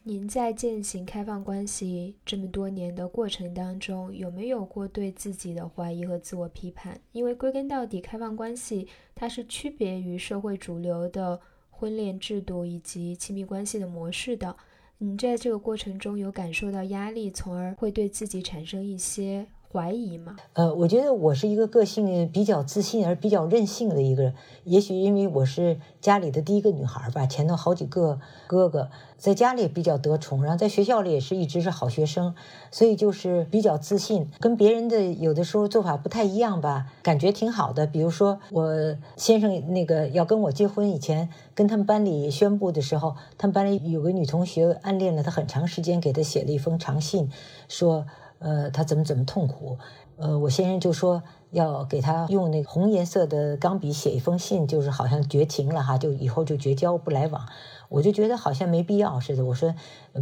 [0.05, 6.99] 您在践行开放关系这么多年的过程当中，有没有过对自己的怀疑和自我批判？
[7.14, 11.39] 因为归根到底，开放关系它是区别于社会主流的
[11.84, 14.55] 婚恋制度以及亲密关系的模式的。
[14.99, 20.36] 你在这个过程中有感受到压力，从而会对自己产生一些怀疑吗？
[20.53, 24.36] 呃，我觉得我是一个个性比较自信而比较任性的一个人。
[24.65, 32.36] 也许因为我是家里的第一个女孩吧，前头好几个哥哥，在家里比较得宠，然后在学校里也是一直是好学生，
[32.69, 37.88] 所以就是比较自信，跟别人的有的时候做法不太一样吧，感觉挺好的。
[37.88, 47.32] 比如说我先生那个要跟我结婚以前，跟他们班里宣布的时候，他们班里有个女同学暗恋了他很长时间，给他写了一封长信，
[47.67, 48.05] 说
[48.44, 49.80] 呃他怎么怎么痛苦，
[50.18, 51.24] 呃我先生就说。
[51.54, 57.48] 要给他用那个红颜色的钢笔写一封信，就是好像绝情了哈，就以后就绝交不来往。
[57.89, 59.46] 我就觉得好像没必要似的。
[59.46, 59.72] 我说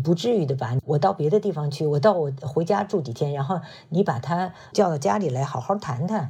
[0.03, 6.29] 不至于的吧，我到别的地方去，我到我回家住几天，然后你把他叫到家里来好好谈谈。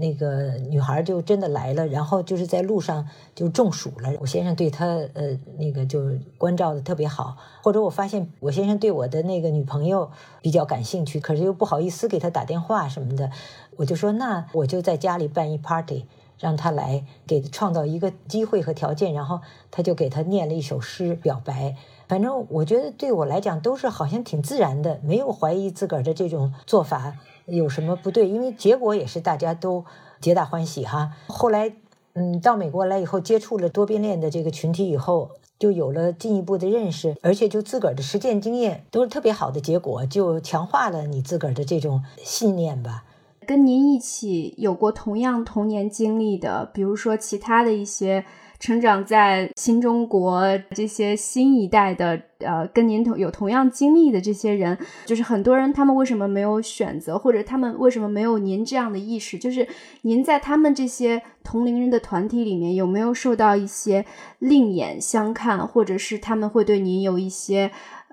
[0.00, 4.10] 那个女孩就真的来了，然后就是在路上就中暑了。
[4.20, 13.30] 我先生对她呃那个就关照的特别好，或者我发现我先生对我的那个女朋友比较感兴趣，可是又不好意思给她打电话什么的，
[13.76, 16.06] 我就说那我就在家里办一 party，
[16.38, 19.40] 让她来给创造一个机会和条件，然后
[19.70, 21.76] 他就给她念了一首诗表白。
[22.08, 27.16] 反正我觉得对我来讲都是好像挺自然的，没有怀疑自个儿的这种做法。
[27.46, 28.28] 有什么不对？
[28.28, 29.84] 因为结果也是大家都
[30.20, 31.12] 皆大欢喜哈。
[31.28, 31.72] 后来，
[32.14, 43.04] 嗯，到美国来以后，接触了多边恋的这个群体以后，就有了进一步的认识，而且就自个儿的实践经验都是特别好的结果，就强化了你自个儿的这种信念吧。
[43.46, 48.24] 跟您一起有过同样童年经历的，比如说其他的一些。
[48.62, 59.36] 成长在新中国这些新一代的，呃，跟您同有同样经历的这些人，就是很多人，他们为什么没有选择，或者他们为什么没有您这样的意识？
[59.36, 59.66] 就是
[60.02, 64.06] 您在他们这些同龄人的团体里面，有没有受到一些
[64.38, 67.72] 另眼相看，或者是他们会对您有一些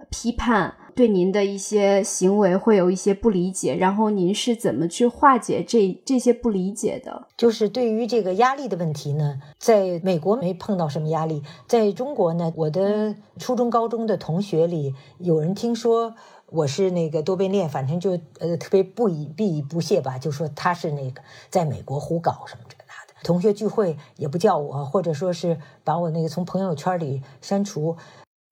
[0.09, 0.73] 批判？
[0.99, 7.25] 对您的一些行为会有一些不理解，然后您是怎么去化解这这些不理解的？
[7.37, 16.15] 就是对于这个压力的问题呢，在美国没碰到什么压力，在中国呢，我的初中、高中的同学里，有人听说
[16.47, 23.13] 我是那个多边恋，反正就呃特别不以避以不屑吧，就说他是那个在美国胡搞什么这那的。
[23.23, 27.95] 同学聚会也不叫我，或者说是把我那个从朋友圈里删除。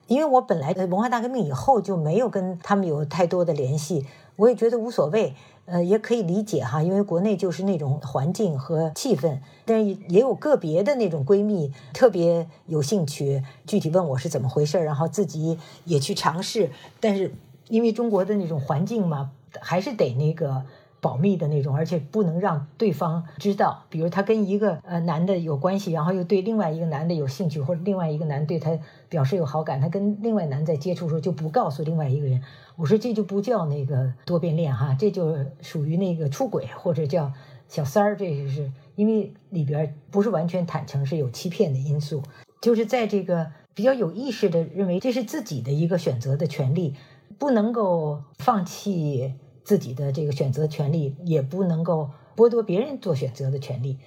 [0.08, 4.06] 因为我本来文化大革命以后就没有跟他们有太多的联系，
[4.36, 5.36] 我也觉得无所谓，
[5.66, 9.38] 呃，也可以理解哈，因为国内就是那种环境和气氛。
[9.66, 16.72] 但是也有个别的那种闺蜜特别有兴趣，具体问我是怎么回事，然后自己也去尝试。
[17.00, 17.34] 但是
[17.68, 20.64] 因为中国的那种环境嘛，还是得那个。
[21.00, 23.84] 保密的那种，而且不能让对方知道。
[23.90, 28.78] 比如他跟一个呃男的有关系，然后又对另外一个男的有兴趣，或者另外一个男对他
[29.10, 32.42] 表示有好感，他跟另外男在接触的时候就不告诉另外一个人。
[32.76, 37.32] 我说这就不叫那个多变恋哈，这就属于那个出轨或者叫
[37.68, 38.18] 小三儿。
[38.18, 42.22] 这就是因为里边不是完全坦诚，是有欺骗的因素。
[42.62, 46.96] 就是在这个比较有意识的认为这是自己的一个选择的权利，
[47.38, 49.34] 不能够放弃。
[49.68, 54.00] 自己的这个选择权利也不能够剥夺别人做选择的权利，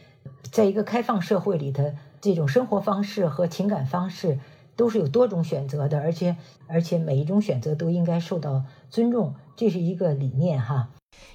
[0.51, 4.39] 在一个开放社会里的这种生活方式和情感方式
[4.75, 6.35] 都是有多种选择的，而且
[6.67, 10.89] 而且每一种选择都应该受到尊重，这是一个理念哈。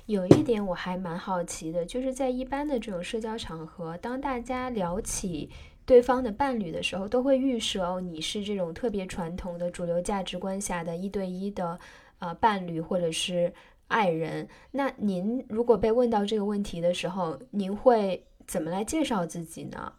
[0.08, 5.52] 有一点我还蛮好奇的，就是在一般的这种社交场合，当大家聊起
[5.86, 11.78] 对方的伴侣的时候，都会预设哦，你是这种特别传统的主流价值观下的一对一的
[12.18, 13.54] 啊伴侣，或者是。
[13.88, 19.94] 爱人，那您如果被问到这个问题的时候，您会怎么来介绍自己呢？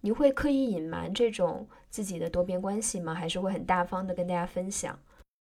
[0.00, 3.14] 您会刻意隐瞒这种自己的多边关系吗？
[3.14, 4.98] 还是会很大方的跟大家分享？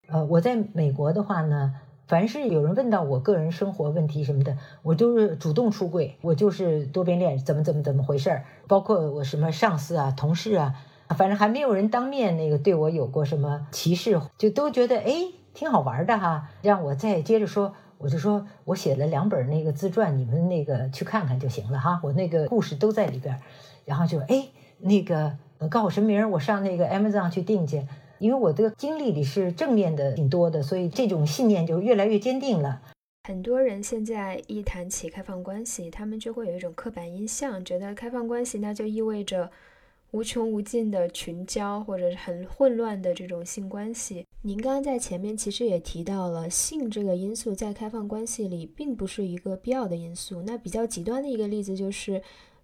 [0.07, 1.73] 呃，我在美国的话呢，
[2.07, 8.45] 凡是有人问到我个人生活问题什么的，我都是主动出柜，我就是多边恋，怎么怎么怎么回事儿？
[8.67, 10.75] 包括我什么上司啊、同事啊，
[11.17, 15.31] 反正还没有人当面那个对我有过什么歧视，就都觉得哎。
[15.59, 23.37] 挺好玩的哈，让我再接着说，我就说我写了两本那个自传，你们那个去看看就行了哈，我那个故事都在里边。
[23.83, 24.47] 然后就哎，
[24.77, 25.35] 那个
[25.69, 27.85] 告诉我什么名儿，我上那个 Amazon 去订去。
[28.19, 32.81] 因为我的经历里是正面的挺多的，所以这种信念就越来越坚定了。
[33.27, 39.51] 很多人现在一谈起开放关系，他们就会有一种刻板印象，觉得开放关系那就意味着。
[40.11, 44.25] 无穷无尽的群交，或者是很混乱的这种性关系。
[44.41, 50.41] 您刚刚在前面其实也提到了，性这个因素在开放关系里并不是一个必要的因素。
[50.41, 52.21] 那比较极端的一个例子就是。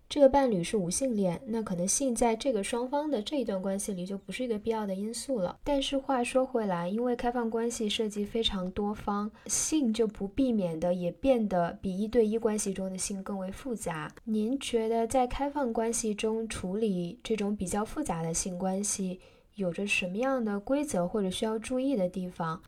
[0.07, 5.57] 这个伴侣是无性恋，那可能性在这个双方的这一段关系里就不是一个必要的因素了。
[5.63, 14.13] 但是话说回来，因为开放关系涉及非常多方，性就不避免的也变得比一对一关系中的性更为复杂。
[14.25, 19.19] 您觉得在开放关系中处理这种比较复杂的性关系，
[19.55, 22.61] 有着什么样的规则或者需要注意的地方？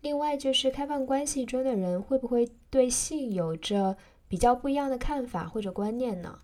[0.00, 3.96] 另外就是开放关系中的人会不会对性有着
[4.28, 6.38] 比较不一样的看法或者观念呢？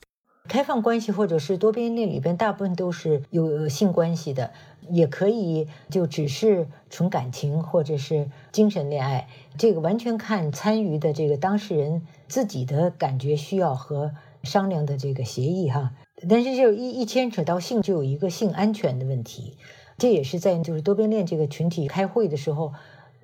[0.49, 4.51] 开放关系或者是多边恋里边，大部分都是有性关系的，
[4.89, 14.13] 也可以就只是纯感情或者是精神恋爱，这个完全看参与的这个当事人自己的感觉需要和
[14.43, 15.93] 商量的这个协议哈。
[16.29, 19.57] 但是就一一牵扯到性，就有一个性安全的问题，
[19.99, 22.73] 这也是在就是多边恋这个群体开会的时候。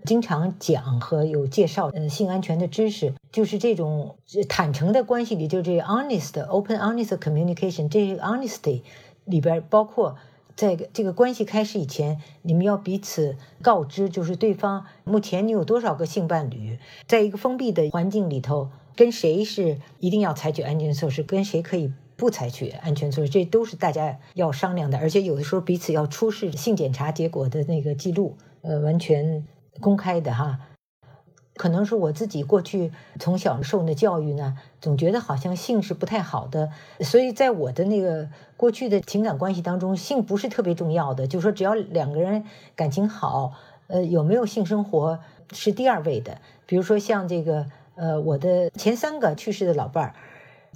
[0.06, 4.16] 经常讲和有介绍，呃，性安全的知识，就是这种
[4.48, 8.82] 坦诚的关系里，就是这 honest open honest communication，这个 honesty
[9.24, 10.16] 里边包括
[10.54, 16.78] 在这个关系开始以前，你们要彼此告知，就是对方目前你有多少个性伴侣，
[17.08, 29.44] 在一个封闭的环境里头，跟谁是一定要采取安全措施，跟谁可以不采取安全措施，这都是大家要商量的，而且有的时候彼此要出示性检查结果的那个记录，呃，完全。
[29.80, 30.60] 公开的哈，
[31.54, 36.70] 可能是我自己过去从小受的教育呢，总觉得好像性是不太好的，
[37.00, 43.54] 所以在我的那个过去的情感关系当中，性不是特别重要的，就说只要两个人感情好，
[43.86, 45.18] 呃，有没有性生活
[45.52, 46.38] 是第二位的。
[46.66, 50.14] 比如说像这个，呃，我的前三个去世的老伴儿，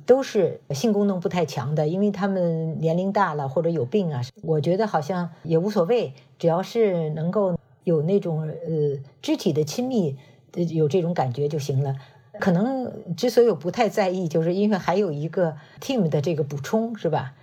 [0.06, 7.59] 都是性功能不太强的，因为他们年龄大了或者有病啊，我觉得好像也无所谓，只要是能够。
[7.84, 10.16] 有那种呃肢体的亲密，
[10.54, 11.96] 有这种感觉就行了。
[12.38, 17.34] 可能之所以我不太在意，就是因为还有一个 team 的这个补充，是吧？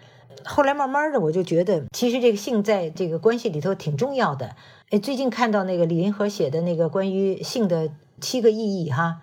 [0.43, 4.55] 后来慢慢的我就觉得，其实这个性在这个关系里头挺重要的。
[4.89, 9.21] 哎，最近看到那个李银河写的那个关于性的七个意义哈，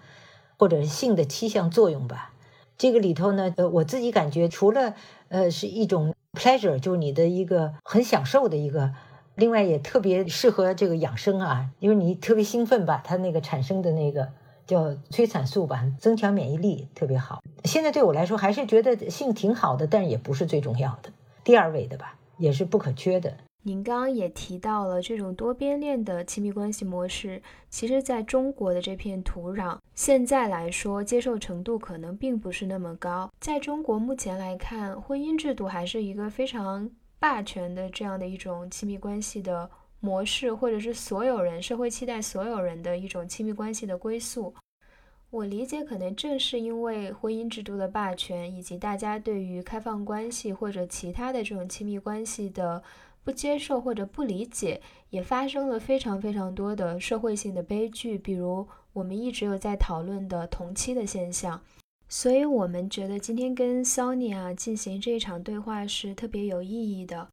[0.58, 2.32] 或者是性的七项作用吧。
[2.76, 4.94] 这个里头呢，呃，我自己感觉除了
[5.28, 8.92] 呃是一种 pleasure，就是你的一个很享受的一个。
[9.36, 14.28] 另外也特别适合这个养生啊，因为你特别兴奋吧，它那个产生的那个
[14.66, 17.42] 叫催产素吧，增强免疫力特别好。
[17.64, 21.10] 现在对我来说还是觉得性挺好的，但是也不是最重要的，
[21.42, 23.36] 第二位的吧，也是不可缺的。
[23.66, 33.30] 您刚刚也提到了这种多边恋的亲密关系模式，其实在中国的这片土壤，现在来说接受程度可能并不是那么高。
[33.40, 36.90] 在中国目前来看，婚姻制度还是一个非常
[37.24, 39.70] 霸权的这样的一种亲密关系的
[40.00, 44.54] 模式，或者是所有人社会期待所有人的一种亲密关系的归宿。
[45.30, 52.82] 我理解，可能正是因为婚姻制度的霸权，以及大家对于开放关系或者其他的这种亲密关系的。
[53.24, 61.58] 不接受或者不理解，也发生了非常非常多的社会性的悲剧，比如我们一直有在讨论的同期的现象。
[62.08, 67.28] 所以，我们觉得今天跟 Sonia 进行这一场对话是特别有意义的。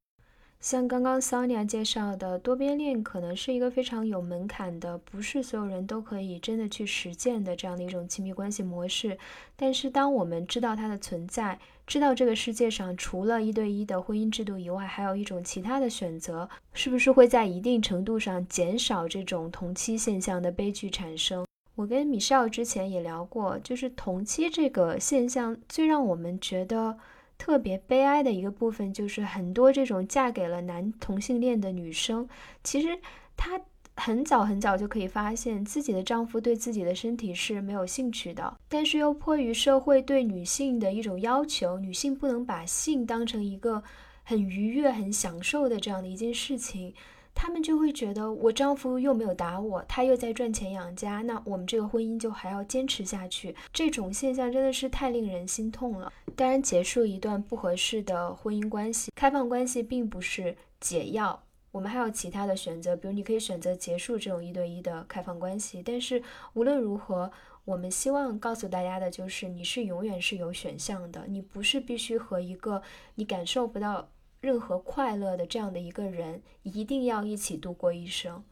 [0.59, 9.17] 像刚刚 Sonia 介绍的，多边恋可能是一个非常有门槛的，不是所有人都可以真的去实践的这样的一种亲密关系模式。
[9.55, 21.43] 但是，当我们知道它的存在，知道这个世界上除了一对一的婚姻制度以外，还有一种其他的选择，是不是会在一定程度上减少这种同期现象的悲剧产生？
[21.75, 26.97] 我跟米少之前也聊过，就是同期这个现象最让我们觉得
[27.37, 32.27] 特别悲哀的一个部分，就是很多这种嫁给了男同性恋的女生，
[32.63, 32.99] 其实
[33.35, 33.61] 她。
[33.97, 43.83] 很早很早就可以发现自己的丈夫对自己的身体是没有兴趣的，但是又迫于社会对女性的一种要求，女性不能把性当成一个
[44.23, 46.93] 很愉悦、很享受的这样的一件事情，
[47.41, 53.55] 他们就会觉得我丈夫又没有打我，他又在赚钱养家，那我们这个婚姻就还要坚持下去。
[53.73, 56.13] 这种现象真的是太令人心痛了。
[56.35, 61.41] 当然，结束一段不合适的婚姻关系，开放关系并不是解药。
[61.71, 65.81] 我们还有其他的选择，比如你可以选择结束这种一对一的开放关系。
[65.83, 66.21] 但是
[66.53, 67.31] 无论如何，
[67.65, 72.83] 我们希望告诉大家的就是，你是永远是有选项的，你不是必须和一个
[73.15, 74.07] 你感受不到
[74.41, 78.43] 任何快乐的这样的一个人一定要一起度过一生。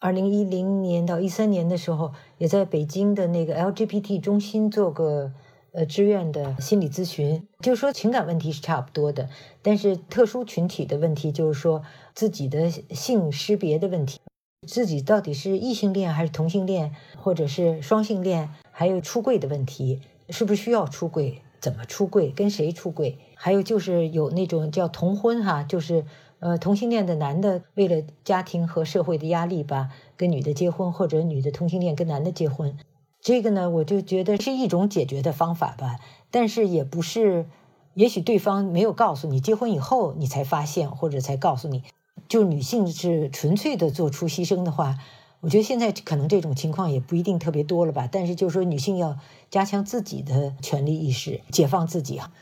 [0.00, 5.32] 二零一零年到一三年的时候，也在北京的那个 LGBT 中心做过。
[5.72, 9.28] 呃，志愿的心理咨询，就说情感问题是差不多的，
[9.60, 11.82] 但是特殊群体的问题，就是说
[12.14, 14.18] 自己的性识别的问题，
[14.66, 26.04] 自己到底是异性恋还是同性恋，或者是双性恋，还有出柜的问题，是不是需要出柜，怎么出柜，跟谁出柜，还有就是有那种叫同婚哈，就是
[26.38, 32.78] 呃同性恋的男的为了家庭和社会的压力吧，跟女的结婚，或者女的同性恋跟男的结婚。
[33.20, 35.96] 这个呢，我就觉得是一种解决的方法吧，
[36.30, 37.46] 但是也不是，
[37.94, 41.82] 也许对方没有告诉你，结婚以后你才发现，或者才告诉你，
[42.28, 44.98] 就女性是纯粹的做出牺牲的话，
[45.40, 48.08] 我觉得现在可能这种情况也不一定特别多了吧。
[48.10, 49.18] 但是就是说，女性要
[49.50, 52.32] 加强自己的权利意识，解放自己啊。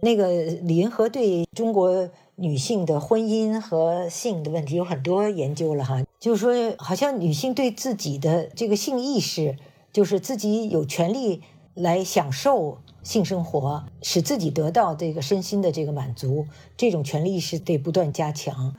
[0.00, 9.56] 那个李银河对中国女性的婚姻和性的问题有很多研究了哈，就是说，好像女性对自己的这个性意识。
[9.94, 11.40] 就是自己有权利
[11.74, 18.74] 来享受性生活，使自己得到这个身心的这个满足，这种权利意识得不断加强。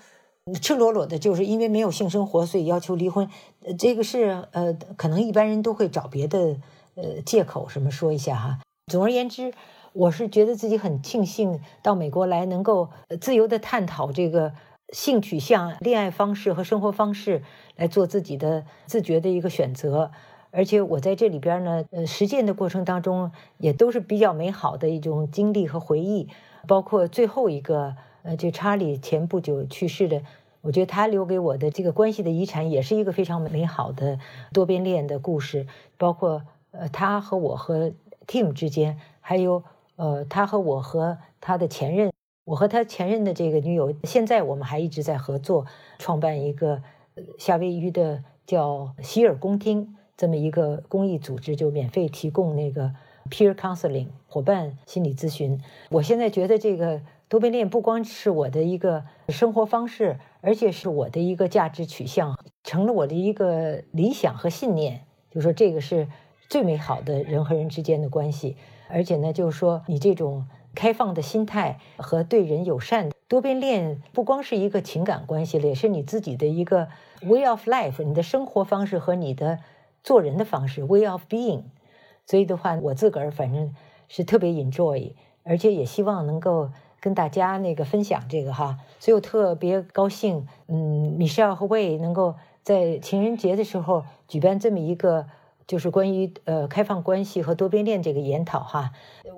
[0.54, 3.28] 赤裸裸的，就是因为没有性生活，所以要求离婚，
[3.80, 6.58] 这个是呃，可能一般人都会找别的
[6.94, 8.60] 呃借口什么说一下哈。
[8.86, 9.52] 总而言之，
[9.94, 12.90] 我是觉得自己很庆幸到美国来，能够
[13.20, 14.54] 自由的探讨这个
[14.90, 17.42] 性取向、恋爱方式和生活方式，
[17.76, 20.12] 来做自己的自觉的一个选择。
[20.52, 26.30] 而且我在这里边呢，呃，实践的过程当中也都是比较美好的一种经历和回忆，
[26.68, 27.96] 包括最后一个，
[28.26, 30.24] 呃，就查理前不久去世的，
[30.62, 34.20] 我觉得他留给我的这个关系的遗产也是一个非常美好的
[34.52, 35.68] 多边恋的故事，
[35.98, 37.92] 包括呃，他和我和
[38.26, 39.64] Tim 之间，还有
[39.96, 42.12] 呃，他和我和他的前任，
[42.46, 45.68] 我和他前任的这个女友，现在我们还一直在合作，
[46.00, 46.82] 创办一个
[47.38, 49.96] 夏威夷的叫希尔宫厅。
[50.18, 52.94] 这么一个公益组织就免费提供那个
[53.30, 55.62] peer counseling 伙伴心理咨询。
[55.90, 65.06] 我现在觉得这个多边恋不光是我的一个生活方式，而且是我的一个价值取向，成了我的一个理想和信念。
[65.32, 66.08] 就说这个是
[66.50, 68.58] 最美好的人和人之间的关系，
[68.90, 76.88] 而且呢，就是说你这种开放的心态和对人友善，多边恋不光是一个情感关系了，也是你自己的一个
[77.24, 79.60] way of life，你的生活方式和你的。
[80.04, 81.64] 做人的方式，way of being，
[82.28, 83.74] 所以的话，我自个儿反正
[84.08, 86.70] 是特别 enjoy，而且也希望能够
[87.06, 92.34] 跟大家那个分享这个哈，所以我特别高兴，嗯，Michelle 和 Way 能够
[92.64, 95.28] 在情人节的时候举办这么一个
[95.68, 98.90] 就是关于呃开放关系和多边恋这个研讨哈，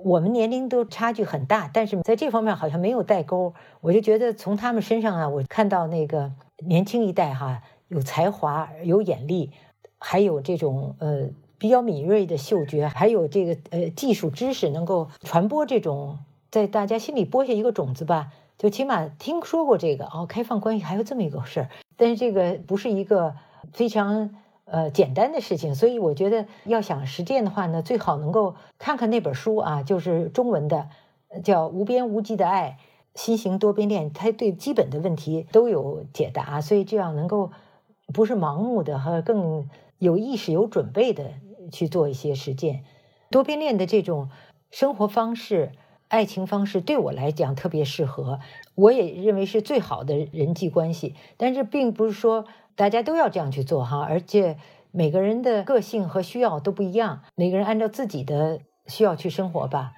[0.02, 3.52] 我们年龄都差距很大，但是在这方面好像没有代沟。
[3.82, 6.32] 我就觉得从他们身上啊，我看到那个
[6.66, 9.50] 年轻一代哈有才华、有眼力，
[9.98, 16.18] 还有这种呃比较敏锐的嗅觉，还有这个呃技术知识，能够传播这种
[16.50, 18.32] 在大家心里播下一个种子吧。
[18.56, 23.36] 就起码听说过这个哦，开放关系还有这么一个事儿，但是这个不是一个
[23.72, 24.34] 非常。
[24.70, 30.90] 呃，简单的事情，所以我觉得要想实践的话呢，最好能够看看那本书啊，就是中文的，
[31.42, 32.76] 叫《无边无际的爱：
[33.14, 37.50] 新型多边恋》，它对基本的问题都有解答，所以这样能够
[38.12, 41.30] 不是盲目的和更有意识、有准备的
[41.72, 42.84] 去做一些实践。
[43.30, 44.28] 多边恋的这种
[44.70, 45.72] 生活方式、
[46.08, 48.40] 爱情方式，对我来讲特别适合，
[48.74, 52.44] 我也认为是最好的人际关系，但是并不是说。
[52.78, 54.56] 大家都要这样去做哈，而且
[54.92, 59.94] 每个人的个性和需要都不一样，每个人按照自己的需要去生活吧。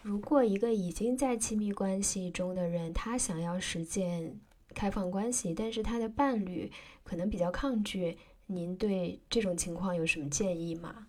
[0.00, 4.40] 如果一个已经在亲密关系中的人，他想要实践
[4.74, 6.72] 开放关系，但是他的伴侣
[7.04, 8.16] 可能比较抗拒，
[8.46, 11.08] 您对这种情况有什么建议吗？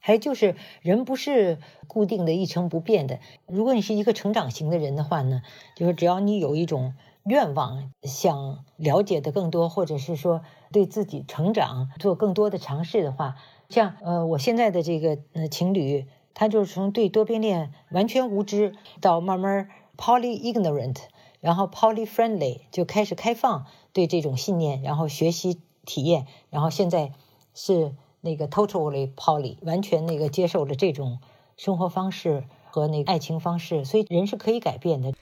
[0.00, 5.42] 还有就是人不是固定的一成不变的，如果你是一个成长型的人的话呢，
[5.76, 6.94] 就是只要你有一种。
[7.24, 10.40] 愿望想了解的更多，或者是说
[10.72, 13.36] 对自己成长做更多的尝试的话，
[13.68, 20.96] 像呃我现在的这个呃情侣，他就是从对多边恋完全无知，到慢慢 poly ignorant，
[21.40, 27.12] 然后 poly friendly 就开始开放对这种信念，然后学习体验，然后现在
[27.52, 31.18] 是那个 totally poly，完全那个接受了这种
[31.56, 35.12] 生活方式和那个爱情方式，所以人是可以改变的。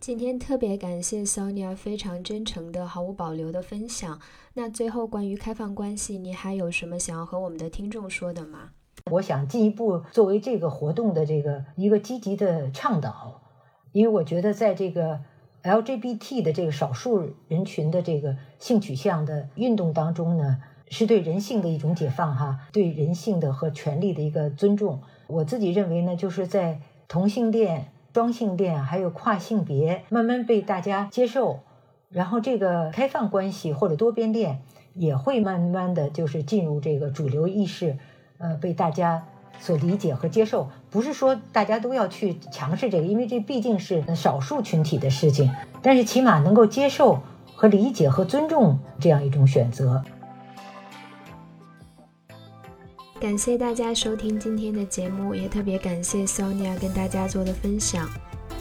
[0.00, 4.20] 今天特别感谢 Sonia 非常真诚的、毫无保留的分享。
[4.54, 8.70] 那最后关于开放关系，你还有什么想要和我们的听众说的吗？
[9.10, 13.42] 我想进一步作为这个活动的这个一个积极的倡导，
[13.92, 15.20] 因为我觉得在这个
[15.62, 25.00] LGBT 的这个少数人群的这个性取向的运动当中呢，是对人性的一种解放哈，对人性的和权利的一个尊重。
[25.26, 27.88] 我自己认为呢，就是在同性恋。
[28.14, 31.58] 双性恋还有跨性别慢慢被大家接受，
[32.10, 34.62] 然后这个开放关系或者多边恋
[34.94, 37.98] 也会慢慢的就是进入这个主流意识，
[38.38, 39.24] 呃，被大家
[39.58, 40.68] 所理解和接受。
[40.90, 47.18] 不是说大家都要去强势这个，因为这毕竟是少数群体的事情，但是起码能够接受
[47.56, 50.04] 和理解和尊重这样一种选择。
[53.24, 58.06] 感谢大家收听今天的节目，也特别感谢 Sonia 跟大家做的分享。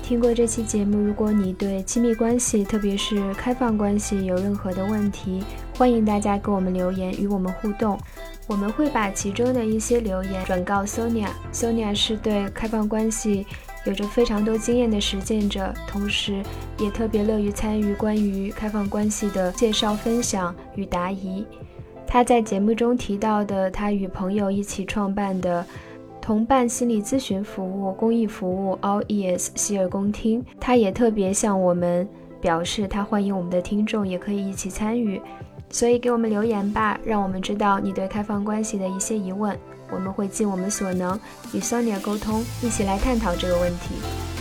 [0.02, 5.44] 听过这期节目，如果你对亲密关系，特别是开放关系有任何的问题，
[5.78, 8.00] 欢迎大家给我们留言与我们互动。
[8.48, 11.28] 我们会把其中的一些留言转告 Sonia。
[11.52, 13.46] Sonia 是对开放关系
[13.84, 16.42] 有着非常多经验的实践者，同时
[16.80, 21.46] 也特别乐于参与关于开放关系的介绍、分享与答疑。
[22.06, 25.66] 他在节目中提到的，他与朋友一起创办的
[26.22, 32.08] 同伴心理咨询服务公益服务 All Ears 希尔公听，他也特别向我们
[32.40, 35.20] 表示，他欢迎我们的听众也可以一起参与，
[35.70, 39.58] 所以给我们留言吧，让我们知道你对开放关系的一些疑问，
[39.92, 41.20] 我们会尽我们所能
[41.54, 44.33] 与 Sonia 沟通，一起来探讨这个问题。